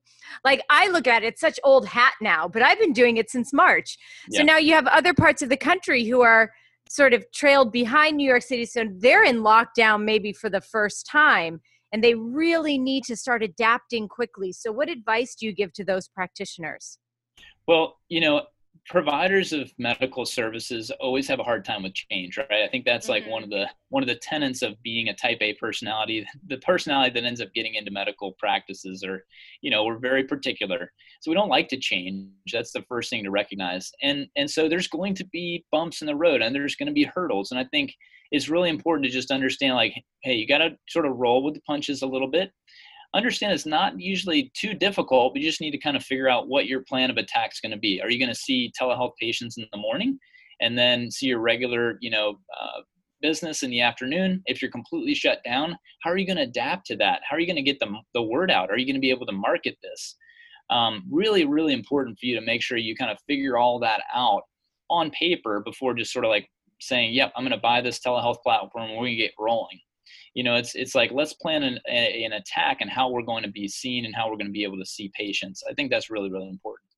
like 0.44 0.62
i 0.70 0.90
look 0.90 1.08
at 1.08 1.24
it 1.24 1.28
it's 1.28 1.42
such 1.42 1.58
old 1.64 1.88
hat 1.88 2.14
now 2.22 2.50
but 2.50 2.62
i've 2.62 2.80
been 2.80 2.94
doing 2.94 3.18
it 3.18 3.30
since 3.30 3.54
march. 3.54 3.98
So 4.32 4.44
now 4.44 4.58
you 4.58 4.74
have 4.74 4.88
other 4.88 5.14
parts 5.14 5.42
of 5.42 5.50
the 5.50 5.58
country 5.58 6.04
who 6.06 6.22
are 6.22 6.52
sort 6.90 7.14
of 7.14 7.26
trailed 7.34 7.72
behind 7.72 8.18
new 8.18 8.28
york 8.28 8.42
city 8.42 8.66
so 8.66 8.86
they're 8.98 9.24
in 9.24 9.38
lockdown 9.38 10.04
maybe 10.04 10.32
for 10.34 10.50
the 10.50 10.62
first 10.62 11.06
time 11.06 11.62
and 11.92 12.04
they 12.04 12.16
really 12.16 12.78
need 12.78 13.04
to 13.06 13.16
start 13.16 13.42
adapting 13.42 14.10
quickly. 14.10 14.52
So 14.52 14.74
what 14.74 14.90
advice 14.90 15.36
do 15.36 15.46
you 15.46 15.54
give 15.54 15.72
to 15.74 15.86
those 15.86 16.08
practitioners? 16.08 16.98
Well 17.68 17.98
you 18.10 18.22
know 18.22 18.44
providers 18.88 19.52
of 19.52 19.72
medical 19.78 20.26
services 20.26 20.92
always 21.00 21.28
have 21.28 21.40
a 21.40 21.44
hard 21.44 21.66
time 21.66 21.84
with 21.84 21.94
change 21.94 22.38
right? 22.38 22.64
I 22.64 22.68
think 22.70 22.86
that's 22.86 23.10
like 23.10 23.24
mm-hmm. 23.24 23.32
one 23.32 23.44
of 23.44 23.50
the 23.50 23.68
one 23.90 24.02
of 24.02 24.08
the 24.08 24.16
tenets 24.16 24.62
of 24.62 24.82
being 24.82 25.10
a 25.10 25.14
type 25.14 25.40
a 25.42 25.54
personality. 25.56 26.26
The 26.48 26.58
personality 26.58 27.20
that 27.20 27.28
ends 27.28 27.42
up 27.42 27.54
getting 27.54 27.76
into 27.76 27.92
medical 27.92 28.34
practices 28.34 29.04
or 29.04 29.26
you 29.62 29.72
know 29.72 29.86
we're 29.86 30.00
very 30.00 30.24
particular. 30.24 30.92
So 31.22 31.32
we 31.32 31.36
don't 31.36 31.50
like 31.50 31.68
to 31.70 31.78
change. 31.78 32.30
That's 32.52 32.72
the 32.72 32.84
first 32.84 33.10
thing 33.10 33.24
to 33.24 33.32
recognize. 33.32 33.92
And 34.02 34.28
and 34.36 34.50
so 34.50 34.70
there's 34.70 34.88
going 34.88 35.16
to 35.16 35.26
be 35.26 35.66
bumps 35.72 36.02
in 36.02 36.08
the 36.08 36.16
road 36.16 36.42
and 36.42 36.56
there's 36.56 36.76
going 36.76 36.88
to 36.88 36.94
be 36.94 37.04
hurdles. 37.04 37.52
And 37.52 37.60
i 37.60 37.64
think 37.66 37.94
it's 38.32 38.50
really 38.50 38.70
important 38.70 39.06
to 39.06 39.12
just 39.12 39.32
understand 39.32 39.76
like 39.76 39.94
hey 40.22 40.34
you 40.34 40.48
got 40.48 40.60
to 40.60 40.76
sort 40.90 41.06
of 41.06 41.16
roll 41.16 41.44
with 41.44 41.54
the 41.54 41.62
punches 41.62 42.02
a 42.02 42.08
little 42.08 42.28
bit 42.28 42.52
understand 43.14 43.54
it's 43.54 43.66
not 43.66 44.00
usually 44.00 44.52
too 44.56 44.74
difficult. 44.74 45.34
We 45.34 45.42
just 45.42 45.62
need 45.62 45.72
to 45.72 45.78
kind 45.78 45.98
of 45.98 46.04
figure 46.04 46.30
out 46.30 46.48
what 46.48 46.68
your 46.68 46.82
plan 46.82 47.10
of 47.10 47.18
attack 47.18 47.52
is 47.54 47.60
going 47.60 47.72
to 47.72 47.78
be. 47.78 48.02
Are 48.02 48.10
you 48.10 48.20
going 48.20 48.34
to 48.34 48.36
see 48.36 48.72
telehealth 48.80 49.14
patients 49.20 49.58
in 49.58 49.66
the 49.72 49.78
morning 49.78 50.20
and 50.62 50.78
then 50.78 51.10
see 51.12 51.28
your 51.28 51.40
regular, 51.40 51.98
you 52.02 52.10
know, 52.10 52.38
uh, 52.62 52.82
business 53.22 53.64
in 53.64 53.70
the 53.70 53.82
afternoon? 53.82 54.42
If 54.46 54.62
you're 54.62 54.72
completely 54.72 55.16
shut 55.16 55.40
down, 55.46 55.78
how 56.04 56.12
are 56.12 56.18
you 56.18 56.28
going 56.28 56.38
to 56.38 56.44
adapt 56.44 56.86
to 56.88 56.98
that? 56.98 57.22
How 57.28 57.36
are 57.36 57.40
you 57.40 57.48
going 57.48 57.56
to 57.56 57.62
get 57.62 57.80
the, 57.80 57.94
the 58.14 58.22
word 58.22 58.52
out? 58.52 58.70
Are 58.70 58.78
you 58.78 58.86
going 58.86 58.96
to 58.96 59.02
be 59.02 59.12
able 59.12 59.26
to 59.26 59.32
market 59.32 59.78
this? 59.82 60.16
Um, 60.70 61.06
really, 61.10 61.46
really 61.46 61.74
important 61.74 62.20
for 62.20 62.26
you 62.26 62.38
to 62.38 62.46
make 62.46 62.62
sure 62.62 62.78
you 62.78 62.96
kind 62.96 63.12
of 63.12 63.18
figure 63.26 63.58
all 63.58 63.80
that 63.80 64.02
out 64.14 64.44
on 64.90 65.12
paper 65.12 65.62
before 65.62 65.94
just 65.94 66.12
sort 66.12 66.26
of 66.26 66.30
like 66.30 66.50
saying, 66.80 67.14
yep, 67.14 67.32
I'm 67.36 67.44
going 67.44 67.52
to 67.52 67.58
buy 67.58 67.80
this 67.82 68.00
telehealth 68.00 68.42
platform. 68.44 68.90
We're 68.92 68.98
going 68.98 69.12
to 69.12 69.24
get 69.24 69.32
rolling 69.40 69.80
you 70.34 70.44
know 70.44 70.56
it's 70.56 70.76
it's 70.76 70.96
like 70.96 71.12
let's 71.12 71.34
plan 71.34 71.64
an, 71.64 71.80
a, 71.90 72.24
an 72.24 72.34
attack 72.34 72.82
and 72.82 72.90
how 72.90 73.10
we're 73.10 73.24
going 73.24 73.44
to 73.44 73.50
be 73.50 73.68
seen 73.68 74.06
and 74.06 74.16
how 74.16 74.30
we're 74.30 74.38
going 74.38 74.48
to 74.48 74.52
be 74.52 74.64
able 74.64 74.78
to 74.78 74.86
see 74.86 75.12
patients. 75.16 75.64
I 75.70 75.74
think 75.74 75.90
that's 75.92 76.10
really 76.10 76.30
really 76.30 76.50
important. 76.50 76.90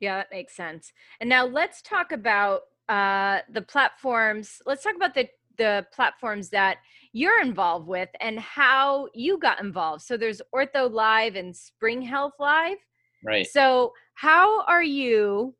Yeah 0.00 0.16
that 0.16 0.28
makes 0.30 0.54
sense. 0.56 0.92
And 1.20 1.28
now 1.28 1.46
let's 1.46 1.82
talk 1.82 2.12
about 2.12 2.62
uh, 2.88 3.40
the 3.50 3.62
platforms 3.62 4.60
let's 4.66 4.82
talk 4.82 4.96
about 4.96 5.14
the 5.14 5.28
the 5.58 5.86
platforms 5.92 6.48
that 6.50 6.78
you're 7.12 7.40
involved 7.40 7.86
with 7.86 8.08
and 8.20 8.38
how 8.40 9.08
you 9.14 9.38
got 9.38 9.60
involved. 9.60 10.02
So 10.02 10.16
there's 10.16 10.40
ortho 10.54 10.90
live 10.90 11.36
and 11.36 11.54
spring 11.54 12.02
health 12.02 12.32
live. 12.38 12.78
Right. 13.24 13.46
So 13.46 13.92
how 14.14 14.64
are 14.64 14.82
you 14.82 15.54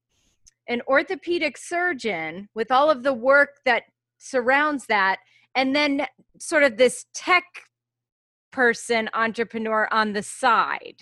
an 0.68 0.80
orthopedic 0.88 1.58
surgeon 1.58 2.48
with 2.54 2.70
all 2.70 2.90
of 2.90 3.02
the 3.02 3.12
work 3.12 3.60
that 3.64 3.84
surrounds 4.18 4.86
that? 4.86 5.18
And 5.54 5.76
then 5.76 6.06
sort 6.42 6.64
of 6.64 6.76
this 6.76 7.06
tech 7.14 7.44
person 8.50 9.08
entrepreneur 9.14 9.88
on 9.92 10.12
the 10.12 10.22
side. 10.22 10.96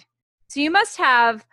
So 0.48 0.60
you 0.60 0.70
must 0.70 0.98
have 0.98 1.46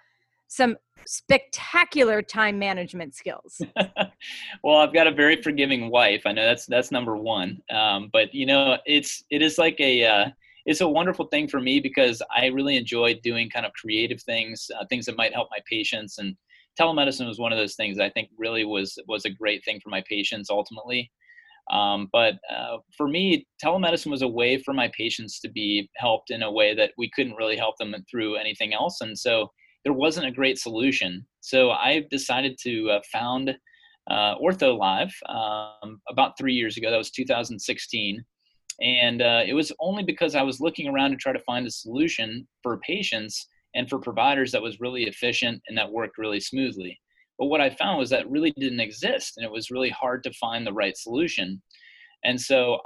some 0.47 0.75
spectacular 1.05 2.21
time 2.21 2.59
management 2.59 3.15
skills. 3.15 3.61
well, 4.63 4.77
I've 4.77 4.93
got 4.93 5.07
a 5.07 5.11
very 5.11 5.41
forgiving 5.41 5.89
wife. 5.89 6.23
I 6.25 6.33
know 6.33 6.45
that's 6.45 6.65
that's 6.65 6.91
number 6.91 7.15
one. 7.15 7.59
Um, 7.71 8.09
but 8.11 8.33
you 8.33 8.45
know, 8.45 8.77
it's 8.85 9.23
it 9.29 9.41
is 9.41 9.57
like 9.57 9.79
a 9.79 10.05
uh, 10.05 10.25
it's 10.65 10.81
a 10.81 10.87
wonderful 10.87 11.27
thing 11.27 11.47
for 11.47 11.61
me 11.61 11.79
because 11.79 12.21
I 12.35 12.47
really 12.47 12.75
enjoy 12.75 13.15
doing 13.23 13.49
kind 13.49 13.65
of 13.65 13.71
creative 13.73 14.21
things, 14.21 14.69
uh, 14.77 14.85
things 14.89 15.05
that 15.05 15.15
might 15.15 15.33
help 15.33 15.47
my 15.49 15.59
patients. 15.69 16.17
And 16.17 16.35
telemedicine 16.77 17.27
was 17.27 17.39
one 17.39 17.53
of 17.53 17.57
those 17.57 17.75
things 17.75 17.99
I 17.99 18.09
think 18.09 18.29
really 18.37 18.65
was 18.65 18.97
was 19.07 19.23
a 19.23 19.29
great 19.29 19.63
thing 19.63 19.79
for 19.81 19.89
my 19.89 20.03
patients 20.09 20.49
ultimately. 20.49 21.09
Um, 21.71 22.09
but 22.11 22.35
uh, 22.53 22.77
for 22.95 23.07
me, 23.07 23.45
telemedicine 23.63 24.11
was 24.11 24.21
a 24.21 24.27
way 24.27 24.57
for 24.57 24.73
my 24.73 24.89
patients 24.97 25.39
to 25.41 25.49
be 25.49 25.89
helped 25.97 26.31
in 26.31 26.43
a 26.43 26.51
way 26.51 26.73
that 26.75 26.91
we 26.97 27.09
couldn't 27.13 27.35
really 27.35 27.57
help 27.57 27.75
them 27.77 27.93
through 28.09 28.35
anything 28.35 28.73
else. 28.73 29.01
And 29.01 29.17
so 29.17 29.51
there 29.83 29.93
wasn't 29.93 30.27
a 30.27 30.31
great 30.31 30.57
solution. 30.57 31.25
So 31.41 31.71
I 31.71 32.05
decided 32.09 32.57
to 32.63 32.91
uh, 32.91 32.99
found 33.11 33.55
uh, 34.09 34.35
Ortho 34.37 34.77
Live 34.77 35.13
um, 35.27 36.01
about 36.09 36.37
three 36.37 36.53
years 36.53 36.77
ago. 36.77 36.89
That 36.89 36.97
was 36.97 37.11
2016. 37.11 38.23
And 38.79 39.21
uh, 39.21 39.41
it 39.45 39.53
was 39.53 39.71
only 39.79 40.03
because 40.03 40.35
I 40.35 40.43
was 40.43 40.59
looking 40.59 40.87
around 40.87 41.11
to 41.11 41.17
try 41.17 41.33
to 41.33 41.39
find 41.39 41.65
a 41.65 41.71
solution 41.71 42.47
for 42.61 42.79
patients 42.79 43.47
and 43.75 43.89
for 43.89 43.99
providers 43.99 44.51
that 44.51 44.61
was 44.61 44.79
really 44.79 45.03
efficient 45.03 45.61
and 45.67 45.77
that 45.77 45.91
worked 45.91 46.17
really 46.17 46.39
smoothly. 46.39 46.99
But 47.37 47.47
what 47.47 47.61
I 47.61 47.69
found 47.69 47.99
was 47.99 48.09
that 48.09 48.29
really 48.29 48.51
didn't 48.57 48.79
exist, 48.79 49.37
and 49.37 49.45
it 49.45 49.51
was 49.51 49.71
really 49.71 49.89
hard 49.89 50.23
to 50.23 50.33
find 50.33 50.65
the 50.65 50.73
right 50.73 50.97
solution. 50.97 51.61
And 52.23 52.39
so 52.39 52.79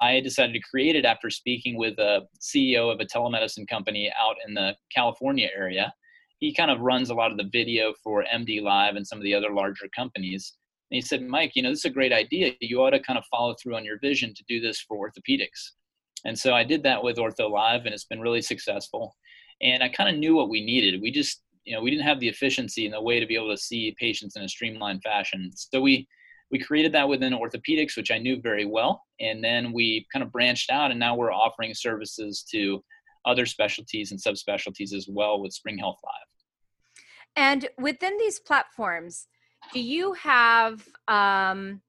I 0.00 0.20
decided 0.20 0.52
to 0.52 0.60
create 0.60 0.96
it 0.96 1.04
after 1.04 1.28
speaking 1.28 1.76
with 1.76 1.98
a 1.98 2.26
CEO 2.40 2.92
of 2.92 3.00
a 3.00 3.04
telemedicine 3.04 3.68
company 3.68 4.12
out 4.18 4.36
in 4.46 4.54
the 4.54 4.76
California 4.94 5.48
area. 5.56 5.92
He 6.38 6.54
kind 6.54 6.70
of 6.70 6.80
runs 6.80 7.10
a 7.10 7.14
lot 7.14 7.32
of 7.32 7.36
the 7.36 7.48
video 7.52 7.92
for 8.02 8.24
MD 8.32 8.62
Live 8.62 8.94
and 8.94 9.06
some 9.06 9.18
of 9.18 9.24
the 9.24 9.34
other 9.34 9.52
larger 9.52 9.88
companies. 9.94 10.54
And 10.90 10.96
he 10.96 11.00
said, 11.02 11.22
Mike, 11.22 11.52
you 11.54 11.62
know, 11.62 11.70
this 11.70 11.80
is 11.80 11.84
a 11.86 11.90
great 11.90 12.12
idea. 12.12 12.52
You 12.60 12.80
ought 12.80 12.90
to 12.90 13.00
kind 13.00 13.18
of 13.18 13.24
follow 13.26 13.54
through 13.60 13.76
on 13.76 13.84
your 13.84 13.98
vision 13.98 14.32
to 14.34 14.44
do 14.48 14.60
this 14.60 14.80
for 14.80 15.10
orthopedics. 15.10 15.72
and 16.24 16.38
so 16.38 16.54
I 16.54 16.64
did 16.64 16.82
that 16.84 17.02
with 17.02 17.16
Ortho 17.16 17.50
Live, 17.50 17.84
and 17.84 17.94
it's 17.94 18.04
been 18.04 18.20
really 18.20 18.42
successful. 18.42 19.16
And 19.60 19.82
I 19.82 19.88
kind 19.88 20.08
of 20.08 20.16
knew 20.16 20.34
what 20.36 20.48
we 20.48 20.64
needed. 20.64 21.02
We 21.02 21.10
just, 21.10 21.42
you 21.68 21.74
know, 21.74 21.82
we 21.82 21.90
didn't 21.90 22.06
have 22.06 22.18
the 22.18 22.28
efficiency 22.28 22.86
and 22.86 22.94
the 22.94 23.00
way 23.00 23.20
to 23.20 23.26
be 23.26 23.34
able 23.34 23.50
to 23.50 23.62
see 23.62 23.94
patients 24.00 24.36
in 24.36 24.42
a 24.42 24.48
streamlined 24.48 25.02
fashion. 25.02 25.50
So 25.54 25.82
we 25.82 26.08
we 26.50 26.58
created 26.58 26.92
that 26.92 27.06
within 27.06 27.34
orthopedics, 27.34 27.94
which 27.94 28.10
I 28.10 28.16
knew 28.16 28.40
very 28.40 28.64
well, 28.64 29.02
and 29.20 29.44
then 29.44 29.70
we 29.70 30.06
kind 30.10 30.22
of 30.22 30.32
branched 30.32 30.70
out, 30.70 30.90
and 30.90 30.98
now 30.98 31.14
we're 31.14 31.30
offering 31.30 31.74
services 31.74 32.42
to 32.50 32.82
other 33.26 33.44
specialties 33.44 34.12
and 34.12 34.18
subspecialties 34.18 34.94
as 34.94 35.06
well 35.10 35.42
with 35.42 35.52
Spring 35.52 35.76
Health 35.76 35.98
Live. 36.02 36.94
And 37.36 37.68
within 37.76 38.16
these 38.16 38.40
platforms, 38.40 39.26
do 39.74 39.80
you 39.80 40.14
have 40.14 40.88
um, 41.06 41.82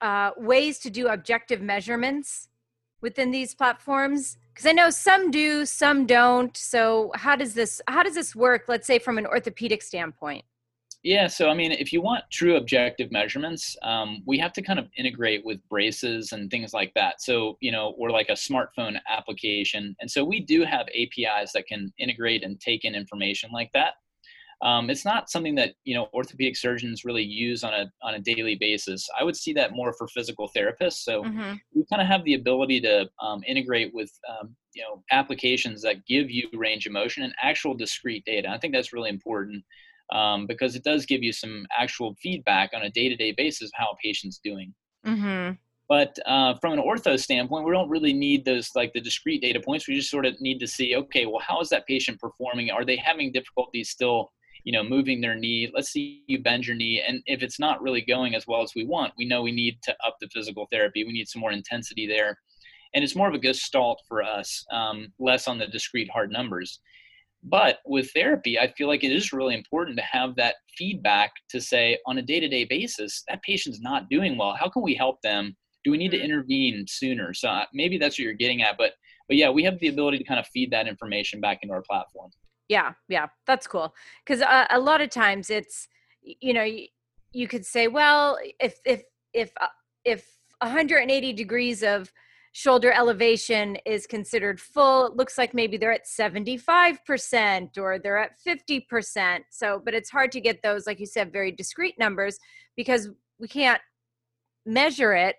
uh, 0.00 0.30
ways 0.36 0.78
to 0.80 0.90
do 0.90 1.08
objective 1.08 1.60
measurements 1.60 2.48
within 3.00 3.32
these 3.32 3.56
platforms? 3.56 4.38
Because 4.58 4.70
I 4.70 4.72
know 4.72 4.90
some 4.90 5.30
do, 5.30 5.64
some 5.64 6.04
don't. 6.04 6.56
So 6.56 7.12
how 7.14 7.36
does 7.36 7.54
this 7.54 7.80
how 7.86 8.02
does 8.02 8.16
this 8.16 8.34
work? 8.34 8.64
Let's 8.66 8.88
say 8.88 8.98
from 8.98 9.16
an 9.16 9.24
orthopedic 9.24 9.82
standpoint. 9.82 10.44
Yeah, 11.04 11.28
so 11.28 11.48
I 11.48 11.54
mean, 11.54 11.70
if 11.70 11.92
you 11.92 12.02
want 12.02 12.24
true 12.32 12.56
objective 12.56 13.12
measurements, 13.12 13.76
um, 13.82 14.20
we 14.26 14.36
have 14.38 14.52
to 14.54 14.62
kind 14.62 14.80
of 14.80 14.88
integrate 14.96 15.44
with 15.44 15.60
braces 15.68 16.32
and 16.32 16.50
things 16.50 16.74
like 16.74 16.92
that. 16.94 17.22
So, 17.22 17.56
you 17.60 17.70
know, 17.70 17.94
we're 17.98 18.10
like 18.10 18.30
a 18.30 18.32
smartphone 18.32 18.96
application. 19.08 19.94
And 20.00 20.10
so 20.10 20.24
we 20.24 20.40
do 20.40 20.64
have 20.64 20.88
APIs 20.88 21.52
that 21.52 21.68
can 21.68 21.92
integrate 21.96 22.42
and 22.42 22.60
take 22.60 22.84
in 22.84 22.96
information 22.96 23.50
like 23.52 23.70
that. 23.74 23.92
Um, 24.60 24.90
it's 24.90 25.04
not 25.04 25.30
something 25.30 25.54
that, 25.54 25.74
you 25.84 25.94
know, 25.94 26.08
orthopedic 26.12 26.56
surgeons 26.56 27.04
really 27.04 27.22
use 27.22 27.62
on 27.62 27.72
a, 27.72 27.92
on 28.02 28.14
a 28.14 28.18
daily 28.18 28.56
basis. 28.56 29.08
I 29.18 29.22
would 29.22 29.36
see 29.36 29.52
that 29.52 29.72
more 29.72 29.92
for 29.92 30.08
physical 30.08 30.50
therapists. 30.56 31.04
So 31.04 31.22
mm-hmm. 31.22 31.54
we 31.74 31.84
kind 31.90 32.02
of 32.02 32.08
have 32.08 32.24
the 32.24 32.34
ability 32.34 32.80
to 32.80 33.08
um, 33.22 33.40
integrate 33.46 33.94
with, 33.94 34.10
um, 34.28 34.56
you 34.74 34.82
know, 34.82 35.02
applications 35.12 35.80
that 35.82 36.04
give 36.06 36.28
you 36.28 36.48
range 36.52 36.86
of 36.86 36.92
motion 36.92 37.22
and 37.22 37.32
actual 37.40 37.74
discrete 37.74 38.24
data. 38.24 38.48
I 38.48 38.58
think 38.58 38.74
that's 38.74 38.92
really 38.92 39.10
important 39.10 39.62
um, 40.12 40.46
because 40.46 40.74
it 40.74 40.82
does 40.82 41.06
give 41.06 41.22
you 41.22 41.32
some 41.32 41.64
actual 41.78 42.16
feedback 42.20 42.70
on 42.74 42.82
a 42.82 42.90
day-to-day 42.90 43.34
basis 43.36 43.68
of 43.68 43.72
how 43.74 43.92
a 43.92 43.96
patient's 44.02 44.40
doing. 44.42 44.74
Mm-hmm. 45.06 45.52
But 45.88 46.18
uh, 46.26 46.54
from 46.60 46.72
an 46.74 46.80
ortho 46.80 47.18
standpoint, 47.18 47.64
we 47.64 47.72
don't 47.72 47.88
really 47.88 48.12
need 48.12 48.44
those 48.44 48.70
like 48.74 48.92
the 48.92 49.00
discrete 49.00 49.40
data 49.40 49.60
points. 49.60 49.86
We 49.86 49.94
just 49.94 50.10
sort 50.10 50.26
of 50.26 50.38
need 50.40 50.58
to 50.58 50.66
see, 50.66 50.96
okay, 50.96 51.26
well, 51.26 51.40
how 51.40 51.60
is 51.60 51.70
that 51.70 51.86
patient 51.86 52.20
performing? 52.20 52.70
Are 52.70 52.84
they 52.84 52.96
having 52.96 53.32
difficulties 53.32 53.88
still, 53.88 54.32
you 54.64 54.72
know, 54.72 54.82
moving 54.82 55.20
their 55.20 55.34
knee? 55.34 55.70
Let's 55.74 55.90
see 55.90 56.24
you 56.26 56.42
bend 56.42 56.66
your 56.66 56.76
knee, 56.76 57.02
and 57.06 57.22
if 57.26 57.42
it's 57.42 57.58
not 57.58 57.82
really 57.82 58.02
going 58.02 58.34
as 58.34 58.46
well 58.46 58.62
as 58.62 58.72
we 58.74 58.84
want, 58.84 59.14
we 59.16 59.26
know 59.26 59.42
we 59.42 59.52
need 59.52 59.78
to 59.82 59.96
up 60.06 60.16
the 60.20 60.28
physical 60.28 60.66
therapy. 60.70 61.04
We 61.04 61.12
need 61.12 61.28
some 61.28 61.40
more 61.40 61.52
intensity 61.52 62.06
there, 62.06 62.38
and 62.94 63.04
it's 63.04 63.16
more 63.16 63.28
of 63.28 63.34
a 63.34 63.38
gestalt 63.38 64.02
for 64.08 64.22
us, 64.22 64.64
um, 64.72 65.12
less 65.18 65.48
on 65.48 65.58
the 65.58 65.66
discrete 65.66 66.10
hard 66.10 66.30
numbers. 66.30 66.80
But 67.44 67.78
with 67.86 68.10
therapy, 68.12 68.58
I 68.58 68.72
feel 68.72 68.88
like 68.88 69.04
it 69.04 69.12
is 69.12 69.32
really 69.32 69.54
important 69.54 69.96
to 69.98 70.02
have 70.04 70.34
that 70.36 70.56
feedback 70.76 71.32
to 71.50 71.60
say 71.60 71.98
on 72.06 72.18
a 72.18 72.22
day 72.22 72.40
to 72.40 72.48
day 72.48 72.64
basis, 72.64 73.22
that 73.28 73.42
patient's 73.42 73.80
not 73.80 74.08
doing 74.08 74.36
well. 74.36 74.54
How 74.58 74.68
can 74.68 74.82
we 74.82 74.94
help 74.94 75.22
them? 75.22 75.56
Do 75.84 75.92
we 75.92 75.98
need 75.98 76.10
to 76.10 76.16
mm-hmm. 76.16 76.24
intervene 76.24 76.84
sooner? 76.88 77.32
So 77.32 77.48
uh, 77.48 77.64
maybe 77.72 77.96
that's 77.96 78.18
what 78.18 78.24
you're 78.24 78.32
getting 78.34 78.62
at. 78.62 78.76
But, 78.76 78.92
but 79.28 79.36
yeah, 79.36 79.50
we 79.50 79.62
have 79.64 79.78
the 79.78 79.88
ability 79.88 80.18
to 80.18 80.24
kind 80.24 80.40
of 80.40 80.46
feed 80.48 80.72
that 80.72 80.88
information 80.88 81.40
back 81.40 81.60
into 81.62 81.74
our 81.74 81.82
platform. 81.82 82.30
Yeah, 82.68 82.92
yeah, 83.08 83.26
that's 83.46 83.66
cool. 83.66 83.94
Because 84.24 84.42
uh, 84.42 84.66
a 84.70 84.78
lot 84.78 85.00
of 85.00 85.10
times 85.10 85.50
it's, 85.50 85.88
you 86.22 86.52
know, 86.52 86.64
you, 86.64 86.86
you 87.32 87.48
could 87.48 87.64
say, 87.64 87.88
well, 87.88 88.38
if, 88.60 88.78
if, 88.84 89.02
if, 89.32 89.52
uh, 89.60 89.66
if 90.04 90.26
180 90.60 91.32
degrees 91.32 91.82
of 91.82 92.12
shoulder 92.52 92.92
elevation 92.92 93.76
is 93.86 94.06
considered 94.06 94.60
full. 94.60 95.06
It 95.06 95.16
looks 95.16 95.38
like 95.38 95.54
maybe 95.54 95.76
they're 95.76 95.92
at 95.92 96.06
75% 96.06 97.78
or 97.78 97.98
they're 97.98 98.18
at 98.18 98.32
50%. 98.44 99.40
So, 99.50 99.80
but 99.84 99.94
it's 99.94 100.10
hard 100.10 100.32
to 100.32 100.40
get 100.40 100.62
those, 100.62 100.86
like 100.86 100.98
you 100.98 101.06
said, 101.06 101.32
very 101.32 101.52
discrete 101.52 101.98
numbers 101.98 102.38
because 102.76 103.10
we 103.38 103.48
can't 103.48 103.80
measure 104.66 105.14
it. 105.14 105.36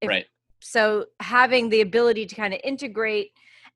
If, 0.00 0.08
right. 0.08 0.26
So, 0.62 1.06
having 1.20 1.70
the 1.70 1.80
ability 1.80 2.26
to 2.26 2.34
kind 2.34 2.54
of 2.54 2.60
integrate 2.62 3.30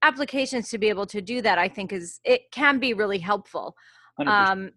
applications 0.04 0.68
to 0.70 0.78
be 0.78 0.88
able 0.88 1.06
to 1.06 1.20
do 1.20 1.40
that, 1.42 1.58
I 1.58 1.68
think 1.68 1.92
is 1.92 2.20
it 2.24 2.42
can 2.52 2.78
be 2.78 2.94
really 2.94 3.18
helpful. 3.18 3.74
100%. 4.20 4.28
Um, 4.28 4.70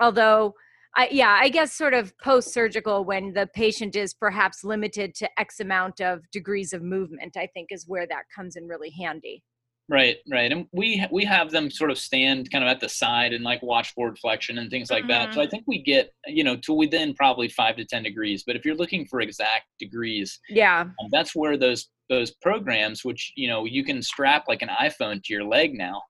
although, 0.00 0.54
I, 0.96 1.08
yeah, 1.10 1.36
I 1.38 1.48
guess 1.48 1.72
sort 1.72 1.94
of 1.94 2.16
post 2.18 2.52
surgical 2.52 3.04
when 3.04 3.32
the 3.34 3.48
patient 3.54 3.96
is 3.96 4.14
perhaps 4.14 4.64
limited 4.64 5.14
to 5.16 5.28
X 5.38 5.60
amount 5.60 6.00
of 6.00 6.20
degrees 6.32 6.72
of 6.72 6.82
movement, 6.82 7.36
I 7.36 7.48
think 7.52 7.68
is 7.70 7.84
where 7.86 8.06
that 8.06 8.24
comes 8.34 8.56
in 8.56 8.66
really 8.66 8.90
handy. 8.90 9.42
Right, 9.90 10.16
right, 10.30 10.52
and 10.52 10.66
we 10.72 11.06
we 11.10 11.24
have 11.24 11.50
them 11.50 11.70
sort 11.70 11.90
of 11.90 11.96
stand 11.96 12.50
kind 12.50 12.62
of 12.62 12.68
at 12.68 12.78
the 12.78 12.90
side 12.90 13.32
and 13.32 13.42
like 13.42 13.62
watch 13.62 13.94
forward 13.94 14.18
flexion 14.18 14.58
and 14.58 14.70
things 14.70 14.90
like 14.90 15.04
mm-hmm. 15.04 15.12
that. 15.12 15.32
So 15.32 15.40
I 15.40 15.44
mm-hmm. 15.44 15.50
think 15.50 15.64
we 15.66 15.82
get 15.82 16.12
you 16.26 16.44
know 16.44 16.56
to 16.56 16.74
within 16.74 17.14
probably 17.14 17.48
five 17.48 17.76
to 17.76 17.86
ten 17.86 18.02
degrees. 18.02 18.44
But 18.46 18.54
if 18.54 18.66
you're 18.66 18.76
looking 18.76 19.06
for 19.06 19.22
exact 19.22 19.64
degrees, 19.78 20.40
yeah, 20.50 20.80
um, 20.80 21.08
that's 21.10 21.34
where 21.34 21.56
those 21.56 21.88
those 22.08 22.30
programs, 22.30 23.04
which 23.04 23.32
you 23.36 23.48
know 23.48 23.64
you 23.64 23.84
can 23.84 24.02
strap 24.02 24.44
like 24.48 24.62
an 24.62 24.70
iPhone 24.80 25.22
to 25.22 25.32
your 25.32 25.44
leg 25.44 25.74
now, 25.74 26.02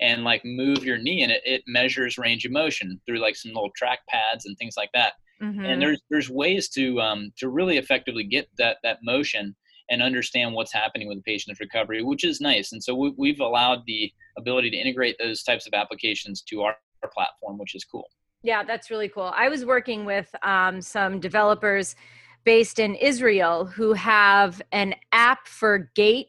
and 0.00 0.24
like 0.24 0.44
move 0.44 0.84
your 0.84 0.98
knee 0.98 1.22
and 1.22 1.32
it, 1.32 1.42
it 1.44 1.62
measures 1.66 2.18
range 2.18 2.44
of 2.44 2.52
motion 2.52 3.00
through 3.06 3.18
like 3.18 3.36
some 3.36 3.52
little 3.52 3.72
track 3.76 4.00
pads 4.08 4.46
and 4.46 4.56
things 4.58 4.74
like 4.76 4.90
that. 4.94 5.14
Mm-hmm. 5.42 5.66
and 5.66 5.82
there's 5.82 6.00
there's 6.08 6.30
ways 6.30 6.70
to 6.70 6.98
um, 6.98 7.30
to 7.36 7.50
really 7.50 7.76
effectively 7.76 8.24
get 8.24 8.48
that 8.56 8.78
that 8.82 9.00
motion 9.02 9.54
and 9.90 10.02
understand 10.02 10.54
what's 10.54 10.72
happening 10.72 11.08
with 11.08 11.18
the 11.18 11.22
patient's 11.30 11.60
recovery 11.60 12.02
which 12.02 12.24
is 12.24 12.40
nice. 12.40 12.72
And 12.72 12.82
so 12.82 12.94
we, 12.94 13.12
we've 13.18 13.40
allowed 13.40 13.82
the 13.86 14.10
ability 14.38 14.70
to 14.70 14.76
integrate 14.76 15.16
those 15.18 15.42
types 15.42 15.66
of 15.66 15.74
applications 15.74 16.40
to 16.48 16.62
our, 16.62 16.74
our 17.02 17.10
platform 17.10 17.58
which 17.58 17.74
is 17.74 17.84
cool. 17.84 18.08
Yeah 18.42 18.64
that's 18.64 18.90
really 18.90 19.10
cool. 19.10 19.30
I 19.36 19.50
was 19.50 19.66
working 19.66 20.06
with 20.06 20.34
um, 20.42 20.80
some 20.80 21.20
developers 21.20 21.96
based 22.46 22.78
in 22.78 22.94
israel 22.94 23.66
who 23.66 23.92
have 23.92 24.62
an 24.72 24.94
app 25.12 25.46
for 25.46 25.90
gait 25.94 26.28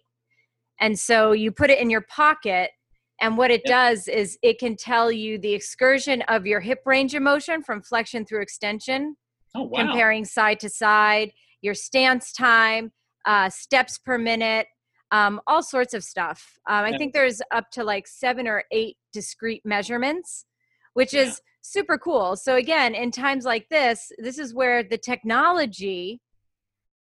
and 0.81 0.99
so 0.99 1.31
you 1.31 1.51
put 1.51 1.69
it 1.69 1.79
in 1.79 1.89
your 1.89 2.01
pocket 2.01 2.71
and 3.19 3.37
what 3.37 3.51
it 3.51 3.61
yep. 3.65 3.71
does 3.93 4.07
is 4.07 4.37
it 4.43 4.59
can 4.59 4.75
tell 4.75 5.11
you 5.11 5.37
the 5.37 5.53
excursion 5.53 6.21
of 6.23 6.45
your 6.45 6.59
hip 6.59 6.81
range 6.85 7.15
of 7.15 7.23
motion 7.23 7.63
from 7.63 7.81
flexion 7.81 8.25
through 8.25 8.41
extension, 8.41 9.15
oh, 9.55 9.63
wow. 9.63 9.79
comparing 9.79 10.23
side 10.23 10.59
to 10.59 10.69
side, 10.69 11.31
your 11.61 11.73
stance 11.73 12.31
time, 12.31 12.91
uh, 13.25 13.49
steps 13.49 13.97
per 13.97 14.17
minute, 14.17 14.67
um, 15.11 15.41
all 15.47 15.63
sorts 15.63 15.93
of 15.93 16.03
stuff. 16.03 16.59
Um, 16.69 16.85
I 16.85 16.97
think 16.97 17.13
there's 17.13 17.41
up 17.51 17.71
to 17.71 17.83
like 17.83 18.07
seven 18.07 18.47
or 18.47 18.63
eight 18.71 18.97
discrete 19.13 19.63
measurements, 19.65 20.45
which 20.93 21.13
yeah. 21.13 21.23
is 21.23 21.41
super 21.71 21.97
cool. 21.97 22.35
So, 22.35 22.55
again, 22.55 22.95
in 22.95 23.11
times 23.11 23.45
like 23.45 23.67
this, 23.69 24.11
this 24.17 24.37
is 24.37 24.53
where 24.53 24.83
the 24.83 24.97
technology 24.97 26.21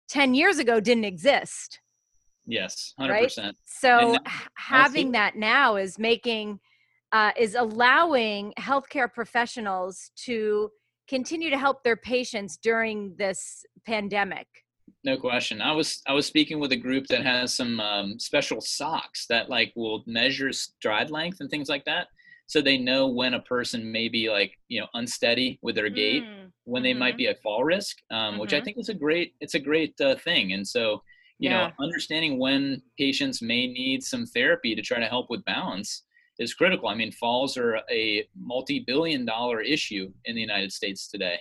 10 0.10 0.34
years 0.34 0.58
ago 0.58 0.80
didn't 0.80 1.06
exist. 1.06 1.80
Yes, 2.46 2.94
100%. 3.00 3.10
Right? 3.10 3.56
So 3.66 4.16
and 4.16 4.20
having 4.56 5.12
that 5.12 5.36
now 5.36 5.76
is 5.76 6.00
making 6.00 6.60
uh, 7.12 7.32
is 7.38 7.56
allowing 7.56 8.54
healthcare 8.60 9.12
professionals 9.12 10.12
to 10.26 10.70
continue 11.08 11.50
to 11.50 11.58
help 11.58 11.84
their 11.84 11.96
patients 11.96 12.58
during 12.58 13.16
this 13.18 13.66
pandemic. 13.86 14.48
No 15.04 15.18
question. 15.18 15.62
I 15.62 15.74
was 15.74 16.02
I 16.08 16.14
was 16.14 16.26
speaking 16.26 16.60
with 16.60 16.72
a 16.72 16.78
group 16.78 17.08
that 17.08 17.24
has 17.24 17.54
some 17.54 17.80
um, 17.80 18.20
special 18.20 18.62
socks 18.62 19.26
that 19.30 19.50
like 19.50 19.72
will 19.76 20.04
measure 20.06 20.52
stride 20.52 21.10
length 21.10 21.38
and 21.40 21.50
things 21.50 21.70
like 21.70 21.86
that, 21.86 22.08
so 22.48 22.62
they 22.62 22.78
know 22.78 23.08
when 23.08 23.36
a 23.36 23.42
person 23.42 23.92
may 23.92 24.10
be 24.10 24.30
like 24.30 24.58
you 24.68 24.80
know 24.80 24.88
unsteady 24.94 25.60
with 25.62 25.76
their 25.76 25.90
gait, 25.90 26.24
mm. 26.24 26.52
when 26.64 26.82
they 26.82 26.92
mm-hmm. 26.92 27.00
might 27.00 27.18
be 27.18 27.28
at 27.28 27.42
fall 27.42 27.64
risk, 27.64 27.98
um, 28.10 28.18
mm-hmm. 28.18 28.40
which 28.40 28.54
I 28.54 28.58
mm-hmm. 28.58 28.66
think 28.66 28.78
is 28.80 28.90
a 28.90 28.94
great 28.94 29.34
it's 29.40 29.56
a 29.56 29.60
great 29.60 30.00
uh, 30.02 30.16
thing. 30.16 30.54
And 30.54 30.68
so 30.68 31.02
you 31.40 31.50
yeah. 31.50 31.68
know 31.68 31.74
understanding 31.80 32.40
when 32.40 32.82
patients 32.98 33.42
may 33.42 33.68
need 33.68 34.04
some 34.04 34.26
therapy 34.26 34.76
to 34.76 34.82
try 34.82 35.00
to 35.00 35.06
help 35.06 35.30
with 35.30 35.44
balance 35.46 36.04
is 36.40 36.54
critical 36.54 36.90
i 36.90 36.96
mean 36.96 37.12
falls 37.12 37.58
are 37.58 37.80
a 37.92 38.28
multi-billion 38.40 39.26
dollar 39.26 39.62
issue 39.62 40.12
in 40.26 40.36
the 40.36 40.42
united 40.42 40.72
states 40.72 41.08
today 41.08 41.38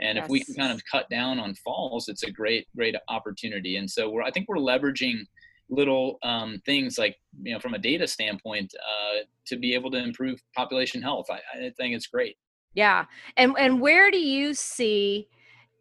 and 0.00 0.16
yes. 0.16 0.24
if 0.24 0.30
we 0.30 0.44
can 0.44 0.54
kind 0.54 0.72
of 0.72 0.82
cut 0.90 1.08
down 1.10 1.38
on 1.38 1.54
falls 1.56 2.08
it's 2.08 2.24
a 2.24 2.30
great 2.30 2.66
great 2.76 2.94
opportunity 3.08 3.76
and 3.76 3.90
so 3.90 4.08
we're 4.10 4.22
i 4.22 4.30
think 4.30 4.46
we're 4.48 4.56
leveraging 4.56 5.20
little 5.70 6.18
um, 6.22 6.60
things 6.64 6.98
like 6.98 7.16
you 7.42 7.52
know 7.52 7.60
from 7.60 7.74
a 7.74 7.78
data 7.78 8.06
standpoint 8.06 8.72
uh, 8.78 9.24
to 9.46 9.56
be 9.56 9.74
able 9.74 9.90
to 9.90 9.98
improve 9.98 10.42
population 10.54 11.02
health. 11.02 11.26
I, 11.30 11.40
I 11.54 11.70
think 11.76 11.94
it's 11.94 12.06
great. 12.06 12.36
Yeah. 12.74 13.06
And 13.36 13.54
and 13.58 13.80
where 13.80 14.10
do 14.10 14.18
you 14.18 14.54
see 14.54 15.28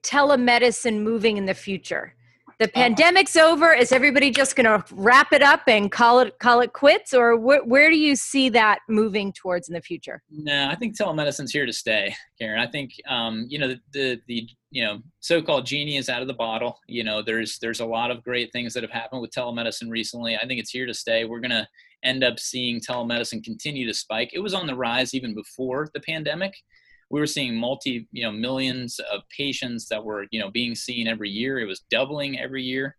telemedicine 0.04 1.02
moving 1.02 1.38
in 1.38 1.46
the 1.46 1.54
future 1.54 2.16
The 2.60 2.68
pandemic's 2.68 3.36
over. 3.36 3.72
Is 3.72 3.92
everybody 3.92 4.32
just 4.32 4.56
going 4.56 4.66
to 4.66 4.84
wrap 4.92 5.32
it 5.32 5.44
up 5.44 5.62
and 5.68 5.92
call 5.92 6.20
it 6.22 6.40
call 6.40 6.62
it 6.62 6.74
quits, 6.74 7.14
or 7.14 7.38
wh- 7.38 7.68
where 7.68 7.92
do 7.92 7.98
you 7.98 8.16
see 8.16 8.50
that 8.50 8.80
moving 8.90 9.32
towards 9.32 9.70
in 9.70 9.76
the 9.76 9.82
future? 9.82 10.24
No, 10.32 10.68
I 10.68 10.74
think 10.74 10.98
telemedicine's 10.98 11.52
here 11.52 11.68
to 11.68 11.74
stay, 11.74 12.16
Karen. 12.40 12.60
I 12.60 12.66
think 12.66 12.94
um, 13.08 13.46
you 13.48 13.60
know 13.60 13.68
the, 13.68 13.80
the 13.94 14.22
the 14.28 14.50
you 14.72 14.84
know 14.84 15.00
so-called 15.20 15.68
genie 15.68 15.98
is 15.98 16.10
out 16.10 16.24
of 16.24 16.28
the 16.28 16.34
bottle. 16.34 16.80
You 16.88 17.04
know, 17.04 17.22
there's 17.22 17.60
there's 17.60 17.80
a 17.80 17.86
lot 17.86 18.10
of 18.10 18.24
great 18.24 18.52
things 18.52 18.74
that 18.74 18.82
have 18.82 18.92
happened 18.92 19.22
with 19.22 19.32
telemedicine 19.32 19.92
recently. 19.92 20.36
I 20.36 20.48
think 20.48 20.60
it's 20.60 20.72
here 20.72 20.88
to 20.88 20.96
stay. 20.96 21.26
We're 21.26 21.42
gonna 21.42 21.68
end 22.04 22.24
up 22.24 22.40
seeing 22.40 22.82
telemedicine 22.82 23.44
continue 23.44 23.86
to 23.86 23.94
spike. 23.94 24.32
It 24.34 24.40
was 24.40 24.56
on 24.56 24.66
the 24.66 24.76
rise 24.76 25.14
even 25.14 25.36
before 25.36 25.90
the 25.94 26.00
pandemic 26.00 26.56
we 27.10 27.20
were 27.20 27.28
seeing 27.28 27.56
multi 27.56 28.08
you 28.12 28.24
know 28.24 28.32
millions 28.32 29.00
of 29.12 29.22
patients 29.36 29.88
that 29.90 30.04
were 30.04 30.26
you 30.32 30.40
know 30.40 30.52
being 30.52 30.76
seen 30.76 31.08
every 31.08 31.30
year. 31.30 31.60
It 31.60 31.66
was 31.66 31.82
doubling 31.90 32.40
every 32.40 32.64
year. 32.64 32.96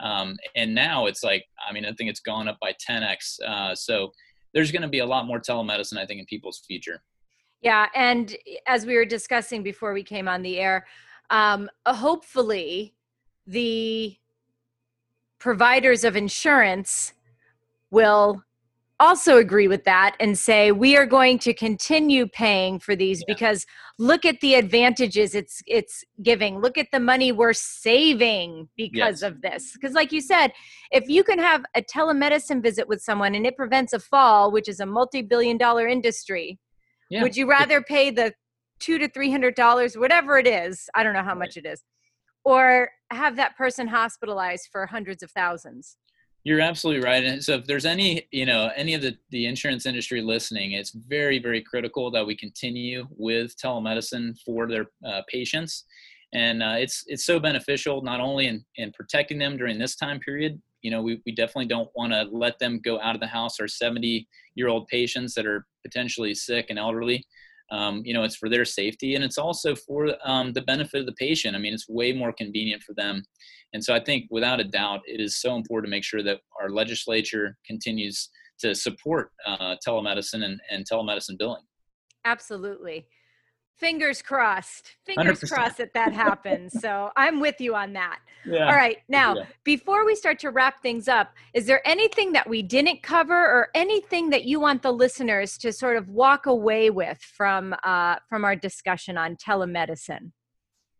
Um, 0.00 0.36
and 0.56 0.74
now 0.74 1.06
it's 1.06 1.22
like 1.22 1.44
i 1.68 1.72
mean 1.72 1.84
i 1.84 1.92
think 1.92 2.10
it's 2.10 2.20
gone 2.20 2.48
up 2.48 2.58
by 2.60 2.74
10x 2.88 3.40
uh, 3.46 3.74
so 3.74 4.10
there's 4.52 4.72
going 4.72 4.82
to 4.82 4.88
be 4.88 4.98
a 4.98 5.06
lot 5.06 5.26
more 5.26 5.38
telemedicine 5.38 5.96
i 5.96 6.04
think 6.04 6.18
in 6.18 6.26
people's 6.26 6.62
future. 6.66 7.00
Yeah 7.60 7.86
and 7.94 8.36
as 8.66 8.84
we 8.84 8.96
were 8.96 9.04
discussing 9.04 9.62
before 9.62 9.92
we 9.92 10.02
came 10.02 10.26
on 10.26 10.42
the 10.42 10.58
air 10.58 10.86
um, 11.30 11.70
hopefully 11.86 12.94
the 13.46 14.16
providers 15.38 16.02
of 16.04 16.16
insurance 16.16 17.12
will 17.90 18.42
also 19.02 19.36
agree 19.36 19.66
with 19.66 19.82
that 19.82 20.14
and 20.20 20.38
say 20.38 20.70
we 20.70 20.96
are 20.96 21.06
going 21.06 21.36
to 21.36 21.52
continue 21.52 22.24
paying 22.28 22.78
for 22.78 22.94
these 22.94 23.18
yeah. 23.26 23.34
because 23.34 23.66
look 23.98 24.24
at 24.24 24.40
the 24.40 24.54
advantages 24.54 25.34
it's 25.34 25.60
it's 25.66 26.04
giving 26.22 26.60
look 26.60 26.78
at 26.78 26.86
the 26.92 27.00
money 27.00 27.32
we're 27.32 27.52
saving 27.52 28.68
because 28.76 29.20
yes. 29.20 29.22
of 29.22 29.42
this 29.42 29.72
because 29.72 29.92
like 29.92 30.12
you 30.12 30.20
said 30.20 30.52
if 30.92 31.08
you 31.08 31.24
can 31.24 31.40
have 31.40 31.64
a 31.74 31.82
telemedicine 31.82 32.62
visit 32.62 32.86
with 32.86 33.02
someone 33.02 33.34
and 33.34 33.44
it 33.44 33.56
prevents 33.56 33.92
a 33.92 33.98
fall 33.98 34.52
which 34.52 34.68
is 34.68 34.78
a 34.78 34.86
multi-billion 34.86 35.58
dollar 35.58 35.88
industry 35.88 36.60
yeah. 37.10 37.22
would 37.22 37.36
you 37.36 37.50
rather 37.50 37.82
pay 37.82 38.08
the 38.08 38.32
two 38.78 38.98
to 38.98 39.08
three 39.08 39.32
hundred 39.32 39.56
dollars 39.56 39.98
whatever 39.98 40.38
it 40.38 40.46
is 40.46 40.88
i 40.94 41.02
don't 41.02 41.12
know 41.12 41.24
how 41.24 41.30
right. 41.30 41.38
much 41.38 41.56
it 41.56 41.66
is 41.66 41.82
or 42.44 42.88
have 43.10 43.34
that 43.34 43.56
person 43.56 43.88
hospitalized 43.88 44.68
for 44.70 44.86
hundreds 44.86 45.24
of 45.24 45.30
thousands 45.32 45.96
you're 46.44 46.60
absolutely 46.60 47.04
right. 47.04 47.24
And 47.24 47.42
so 47.42 47.54
if 47.54 47.66
there's 47.66 47.86
any, 47.86 48.26
you 48.32 48.46
know, 48.46 48.70
any 48.74 48.94
of 48.94 49.02
the, 49.02 49.16
the 49.30 49.46
insurance 49.46 49.86
industry 49.86 50.20
listening, 50.20 50.72
it's 50.72 50.90
very, 50.90 51.38
very 51.38 51.62
critical 51.62 52.10
that 52.10 52.26
we 52.26 52.36
continue 52.36 53.06
with 53.16 53.56
telemedicine 53.56 54.36
for 54.44 54.66
their 54.66 54.86
uh, 55.06 55.22
patients. 55.28 55.84
And 56.34 56.62
uh, 56.62 56.74
it's 56.78 57.04
it's 57.06 57.24
so 57.24 57.38
beneficial 57.38 58.02
not 58.02 58.20
only 58.20 58.46
in, 58.46 58.64
in 58.76 58.90
protecting 58.92 59.38
them 59.38 59.56
during 59.56 59.78
this 59.78 59.96
time 59.96 60.18
period. 60.18 60.60
You 60.80 60.90
know, 60.90 61.02
we, 61.02 61.20
we 61.24 61.32
definitely 61.32 61.66
don't 61.66 61.90
want 61.94 62.12
to 62.12 62.26
let 62.32 62.58
them 62.58 62.80
go 62.82 63.00
out 63.00 63.14
of 63.14 63.20
the 63.20 63.26
house. 63.26 63.60
Our 63.60 63.68
70 63.68 64.26
year 64.56 64.68
old 64.68 64.88
patients 64.88 65.34
that 65.34 65.46
are 65.46 65.66
potentially 65.84 66.34
sick 66.34 66.66
and 66.70 66.78
elderly, 66.78 67.24
um, 67.72 68.02
you 68.04 68.14
know, 68.14 68.22
it's 68.22 68.36
for 68.36 68.48
their 68.48 68.64
safety 68.64 69.16
and 69.16 69.24
it's 69.24 69.38
also 69.38 69.74
for 69.74 70.14
um, 70.24 70.52
the 70.52 70.62
benefit 70.62 71.00
of 71.00 71.06
the 71.06 71.12
patient. 71.12 71.56
I 71.56 71.58
mean, 71.58 71.74
it's 71.74 71.88
way 71.88 72.12
more 72.12 72.32
convenient 72.32 72.82
for 72.82 72.94
them 72.94 73.24
and 73.72 73.82
so 73.82 73.94
I 73.94 74.00
think 74.00 74.26
without 74.30 74.60
a 74.60 74.64
doubt, 74.64 75.00
it 75.06 75.20
is 75.20 75.40
so 75.40 75.56
important 75.56 75.90
to 75.90 75.96
make 75.96 76.04
sure 76.04 76.22
that 76.22 76.40
our 76.60 76.68
legislature 76.68 77.56
continues 77.66 78.28
to 78.60 78.74
support 78.74 79.30
uh, 79.46 79.76
telemedicine 79.86 80.44
and, 80.44 80.60
and 80.70 80.84
telemedicine 80.88 81.38
billing. 81.38 81.62
Absolutely. 82.24 83.06
Fingers 83.82 84.22
crossed. 84.22 84.94
Fingers 85.04 85.40
100%. 85.40 85.50
crossed 85.50 85.78
that 85.78 85.92
that 85.94 86.12
happens. 86.12 86.80
so 86.80 87.10
I'm 87.16 87.40
with 87.40 87.60
you 87.60 87.74
on 87.74 87.94
that. 87.94 88.20
Yeah. 88.46 88.66
All 88.66 88.76
right. 88.76 88.98
Now, 89.08 89.34
yeah. 89.34 89.46
before 89.64 90.06
we 90.06 90.14
start 90.14 90.38
to 90.38 90.50
wrap 90.50 90.80
things 90.82 91.08
up, 91.08 91.34
is 91.52 91.66
there 91.66 91.82
anything 91.84 92.30
that 92.34 92.48
we 92.48 92.62
didn't 92.62 93.02
cover 93.02 93.34
or 93.34 93.70
anything 93.74 94.30
that 94.30 94.44
you 94.44 94.60
want 94.60 94.82
the 94.82 94.92
listeners 94.92 95.58
to 95.58 95.72
sort 95.72 95.96
of 95.96 96.08
walk 96.08 96.46
away 96.46 96.90
with 96.90 97.18
from 97.18 97.74
uh, 97.82 98.16
from 98.28 98.44
our 98.44 98.54
discussion 98.54 99.18
on 99.18 99.34
telemedicine? 99.34 100.30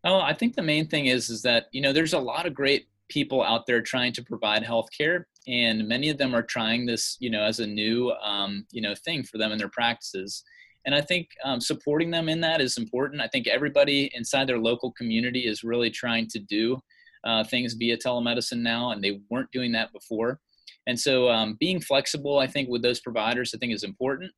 Oh, 0.03 0.19
I 0.19 0.35
think 0.35 0.57
the 0.57 0.63
main 0.63 0.89
thing 0.89 1.07
is 1.07 1.31
is 1.31 1.41
that 1.43 1.67
you 1.71 1.83
know 1.83 1.93
there's 1.93 2.15
a 2.15 2.19
lot 2.19 2.47
of 2.47 2.53
great 2.53 2.89
people 3.09 3.45
out 3.45 3.65
there 3.65 3.81
trying 3.81 4.13
to 4.15 4.25
provide 4.25 4.65
healthcare, 4.65 5.23
and 5.47 5.87
many 5.87 6.09
of 6.09 6.19
them 6.19 6.35
are 6.35 6.43
trying 6.43 6.87
this 6.87 7.17
you 7.21 7.31
know 7.31 7.43
as 7.45 7.61
a 7.61 7.67
new 7.67 8.11
um, 8.25 8.67
you 8.73 8.83
know 8.83 8.97
thing 9.05 9.23
for 9.23 9.39
them 9.39 9.53
in 9.53 9.59
their 9.59 9.69
practices. 9.69 10.43
And 10.85 10.95
I 10.95 11.01
think 11.01 11.29
um, 11.45 11.61
supporting 11.61 12.11
them 12.11 12.29
in 12.29 12.41
that 12.41 12.61
is 12.61 12.77
important. 12.77 13.23
I 13.23 13.29
think 13.29 13.47
everybody 13.47 14.11
inside 14.15 14.49
their 14.49 14.59
local 14.59 14.93
community 14.93 15.47
is 15.47 15.63
really 15.63 15.91
trying 15.91 16.27
to 16.29 16.39
do 16.39 16.81
uh, 17.25 17.45
things 17.45 17.75
via 17.75 17.97
telemedicine 17.97 18.63
now, 18.63 18.91
and 18.91 19.03
they 19.03 19.21
weren't 19.31 19.53
doing 19.53 19.73
that 19.73 19.93
before. 19.93 20.41
And 20.89 20.99
so, 20.99 21.31
um, 21.31 21.57
being 21.61 21.81
flexible, 21.81 22.41
I 22.41 22.49
think, 22.49 22.69
with 22.69 22.83
those 22.83 23.01
providers, 23.01 23.53
I 23.55 23.59
think 23.59 23.73
is 23.73 23.85
important. 23.85 24.33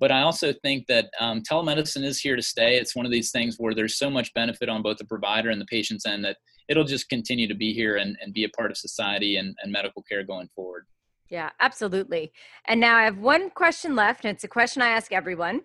But 0.00 0.10
I 0.10 0.22
also 0.22 0.52
think 0.52 0.86
that 0.88 1.08
um, 1.20 1.42
telemedicine 1.42 2.04
is 2.04 2.20
here 2.20 2.34
to 2.34 2.42
stay. 2.42 2.76
It's 2.76 2.96
one 2.96 3.06
of 3.06 3.12
these 3.12 3.30
things 3.30 3.56
where 3.58 3.74
there's 3.74 3.96
so 3.96 4.10
much 4.10 4.34
benefit 4.34 4.68
on 4.68 4.82
both 4.82 4.98
the 4.98 5.04
provider 5.04 5.50
and 5.50 5.60
the 5.60 5.66
patient's 5.66 6.04
end 6.04 6.24
that 6.24 6.38
it'll 6.68 6.84
just 6.84 7.08
continue 7.08 7.46
to 7.46 7.54
be 7.54 7.72
here 7.72 7.96
and, 7.96 8.16
and 8.20 8.34
be 8.34 8.44
a 8.44 8.48
part 8.48 8.72
of 8.72 8.76
society 8.76 9.36
and, 9.36 9.54
and 9.62 9.70
medical 9.70 10.02
care 10.02 10.24
going 10.24 10.48
forward. 10.54 10.86
Yeah, 11.30 11.50
absolutely. 11.60 12.32
And 12.66 12.80
now 12.80 12.96
I 12.96 13.04
have 13.04 13.18
one 13.18 13.50
question 13.50 13.96
left, 13.96 14.24
and 14.24 14.34
it's 14.34 14.44
a 14.44 14.48
question 14.48 14.82
I 14.82 14.88
ask 14.88 15.12
everyone. 15.12 15.62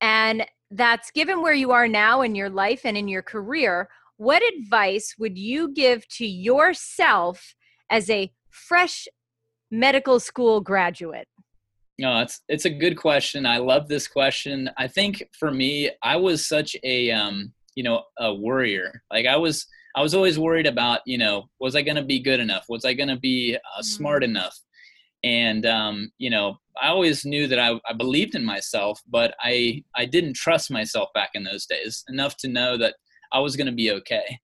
And 0.00 0.46
that's 0.70 1.10
given 1.10 1.42
where 1.42 1.54
you 1.54 1.72
are 1.72 1.88
now 1.88 2.22
in 2.22 2.34
your 2.34 2.50
life 2.50 2.82
and 2.84 2.96
in 2.96 3.08
your 3.08 3.22
career, 3.22 3.88
what 4.16 4.42
advice 4.54 5.14
would 5.18 5.38
you 5.38 5.72
give 5.72 6.06
to 6.08 6.26
yourself 6.26 7.54
as 7.90 8.08
a 8.10 8.30
fresh 8.50 9.08
medical 9.70 10.20
school 10.20 10.60
graduate? 10.60 11.26
No, 11.98 12.20
it's 12.20 12.40
it's 12.48 12.64
a 12.64 12.70
good 12.70 12.96
question. 12.96 13.44
I 13.44 13.58
love 13.58 13.88
this 13.88 14.08
question. 14.08 14.70
I 14.78 14.88
think 14.88 15.22
for 15.38 15.50
me, 15.50 15.90
I 16.02 16.16
was 16.16 16.48
such 16.48 16.74
a 16.82 17.10
um, 17.10 17.52
you 17.74 17.82
know 17.82 18.04
a 18.18 18.34
worrier. 18.34 19.02
Like 19.12 19.26
I 19.26 19.36
was 19.36 19.66
I 19.94 20.02
was 20.02 20.14
always 20.14 20.38
worried 20.38 20.66
about 20.66 21.00
you 21.04 21.18
know 21.18 21.48
was 21.60 21.76
I 21.76 21.82
going 21.82 21.96
to 21.96 22.04
be 22.04 22.20
good 22.20 22.40
enough? 22.40 22.64
Was 22.68 22.84
I 22.84 22.94
going 22.94 23.08
to 23.08 23.18
be 23.18 23.56
uh, 23.56 23.82
smart 23.82 24.22
mm-hmm. 24.22 24.36
enough? 24.36 24.58
And 25.22 25.66
um, 25.66 26.10
you 26.18 26.30
know 26.30 26.58
I 26.80 26.88
always 26.88 27.24
knew 27.24 27.46
that 27.46 27.58
I, 27.58 27.78
I 27.88 27.92
believed 27.92 28.34
in 28.34 28.44
myself, 28.44 29.00
but 29.08 29.34
I 29.40 29.84
I 29.94 30.06
didn't 30.06 30.34
trust 30.34 30.70
myself 30.70 31.08
back 31.14 31.30
in 31.34 31.44
those 31.44 31.66
days 31.66 32.04
enough 32.08 32.36
to 32.38 32.48
know 32.48 32.76
that 32.78 32.94
I 33.32 33.40
was 33.40 33.56
going 33.56 33.66
to 33.66 33.72
be 33.72 33.90
okay. 33.92 34.38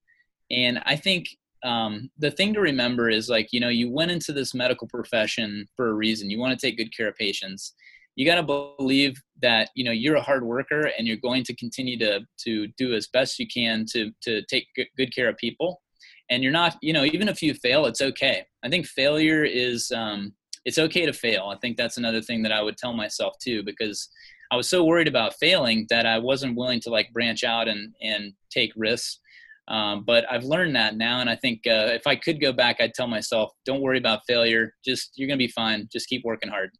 And 0.51 0.81
I 0.85 0.97
think 0.97 1.29
um, 1.65 2.11
the 2.19 2.31
thing 2.31 2.55
to 2.55 2.61
remember 2.61 3.09
is 3.09 3.29
like 3.29 3.53
you 3.53 3.61
know 3.61 3.69
you 3.69 3.91
went 3.91 4.11
into 4.11 4.33
this 4.33 4.55
medical 4.55 4.87
profession 4.87 5.67
for 5.77 5.89
a 5.89 5.95
reason. 5.95 6.31
You 6.31 6.39
want 6.39 6.59
to 6.59 6.67
take 6.67 6.77
good 6.77 6.95
care 6.97 7.09
of 7.09 7.17
patients. 7.17 7.75
You 8.15 8.25
got 8.25 8.37
to 8.37 8.75
believe 8.79 9.21
that 9.43 9.71
you 9.75 9.85
know 9.85 9.93
you're 9.93 10.17
a 10.17 10.23
hard 10.23 10.45
worker 10.45 10.91
and 10.99 11.07
you're 11.07 11.17
going 11.17 11.45
to 11.45 11.57
continue 11.57 11.99
to 11.99 12.21
to 12.45 12.69
do 12.79 12.95
as 12.95 13.09
best 13.09 13.39
you 13.39 13.47
can 13.47 13.85
to 13.93 14.11
to 14.23 14.43
take 14.43 14.67
good 14.97 15.15
care 15.15 15.29
of 15.29 15.37
people. 15.39 15.83
And 16.29 16.43
you're 16.43 16.53
not 16.53 16.77
you 16.83 16.93
know 16.93 17.05
even 17.05 17.29
if 17.29 17.43
you 17.43 17.55
fail 17.55 17.87
it's 17.87 18.01
okay. 18.01 18.45
I 18.63 18.69
think 18.69 18.87
failure 18.87 19.45
is 19.45 19.91
um, 19.91 20.35
it's 20.67 20.79
okay 20.79 21.07
to 21.07 21.13
fail 21.13 21.51
i 21.55 21.57
think 21.59 21.77
that's 21.77 21.97
another 21.97 22.21
thing 22.21 22.43
that 22.43 22.53
i 22.53 22.61
would 22.63 22.77
tell 22.77 22.93
myself 22.93 23.35
too 23.43 23.63
because 23.63 24.09
i 24.51 24.57
was 24.57 24.69
so 24.69 24.85
worried 24.85 25.09
about 25.09 25.35
failing 25.41 25.87
that 25.89 26.05
i 26.05 26.19
wasn't 26.19 26.57
willing 26.57 26.81
to 26.81 26.91
like 26.91 27.11
branch 27.15 27.43
out 27.43 27.67
and 27.67 27.95
and 28.03 28.35
take 28.51 28.73
risks 28.77 29.21
um, 29.69 30.05
but 30.05 30.25
I've 30.31 30.45
learned 30.45 30.77
that 30.77 30.97
now, 30.97 31.21
and 31.21 31.29
I 31.29 31.35
think 31.35 31.67
uh, 31.67 31.91
if 31.91 32.07
I 32.07 32.15
could 32.15 32.41
go 32.41 32.53
back, 32.53 32.81
I'd 32.81 32.95
tell 32.95 33.09
myself, 33.09 33.51
"Don't 33.65 33.81
worry 33.81 33.99
about 33.99 34.21
failure. 34.27 34.75
Just 34.85 35.13
you're 35.17 35.27
going 35.27 35.39
to 35.39 35.45
be 35.45 35.51
fine. 35.51 35.89
Just 35.93 36.09
keep 36.09 36.25
working 36.25 36.51
hard." 36.51 36.71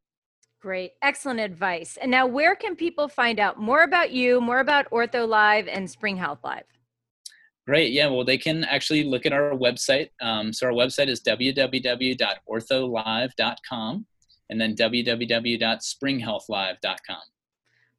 Great, 0.61 0.93
excellent 1.03 1.41
advice. 1.41 1.99
And 2.01 2.11
now, 2.11 2.27
where 2.27 2.55
can 2.55 2.77
people 2.77 3.09
find 3.09 3.41
out 3.41 3.59
more 3.59 3.83
about 3.83 4.13
you, 4.13 4.41
more 4.41 4.61
about 4.61 4.89
Ortho 4.91 5.29
Live 5.29 5.67
and 5.69 5.91
Spring 5.91 6.17
Health 6.17 6.41
Live? 6.45 6.65
Great. 7.67 7.93
Yeah. 7.93 8.07
Well, 8.07 8.25
they 8.25 8.39
can 8.39 8.65
actually 8.65 9.05
look 9.05 9.27
at 9.27 9.33
our 9.33 9.51
website. 9.53 10.11
Um, 10.21 10.53
so 10.53 10.67
our 10.69 10.73
website 10.73 11.09
is 11.09 11.21
www.ortholive.com 11.23 14.07
and 14.51 14.61
then 14.61 14.77
www.springhealthlive.com. 14.77 17.23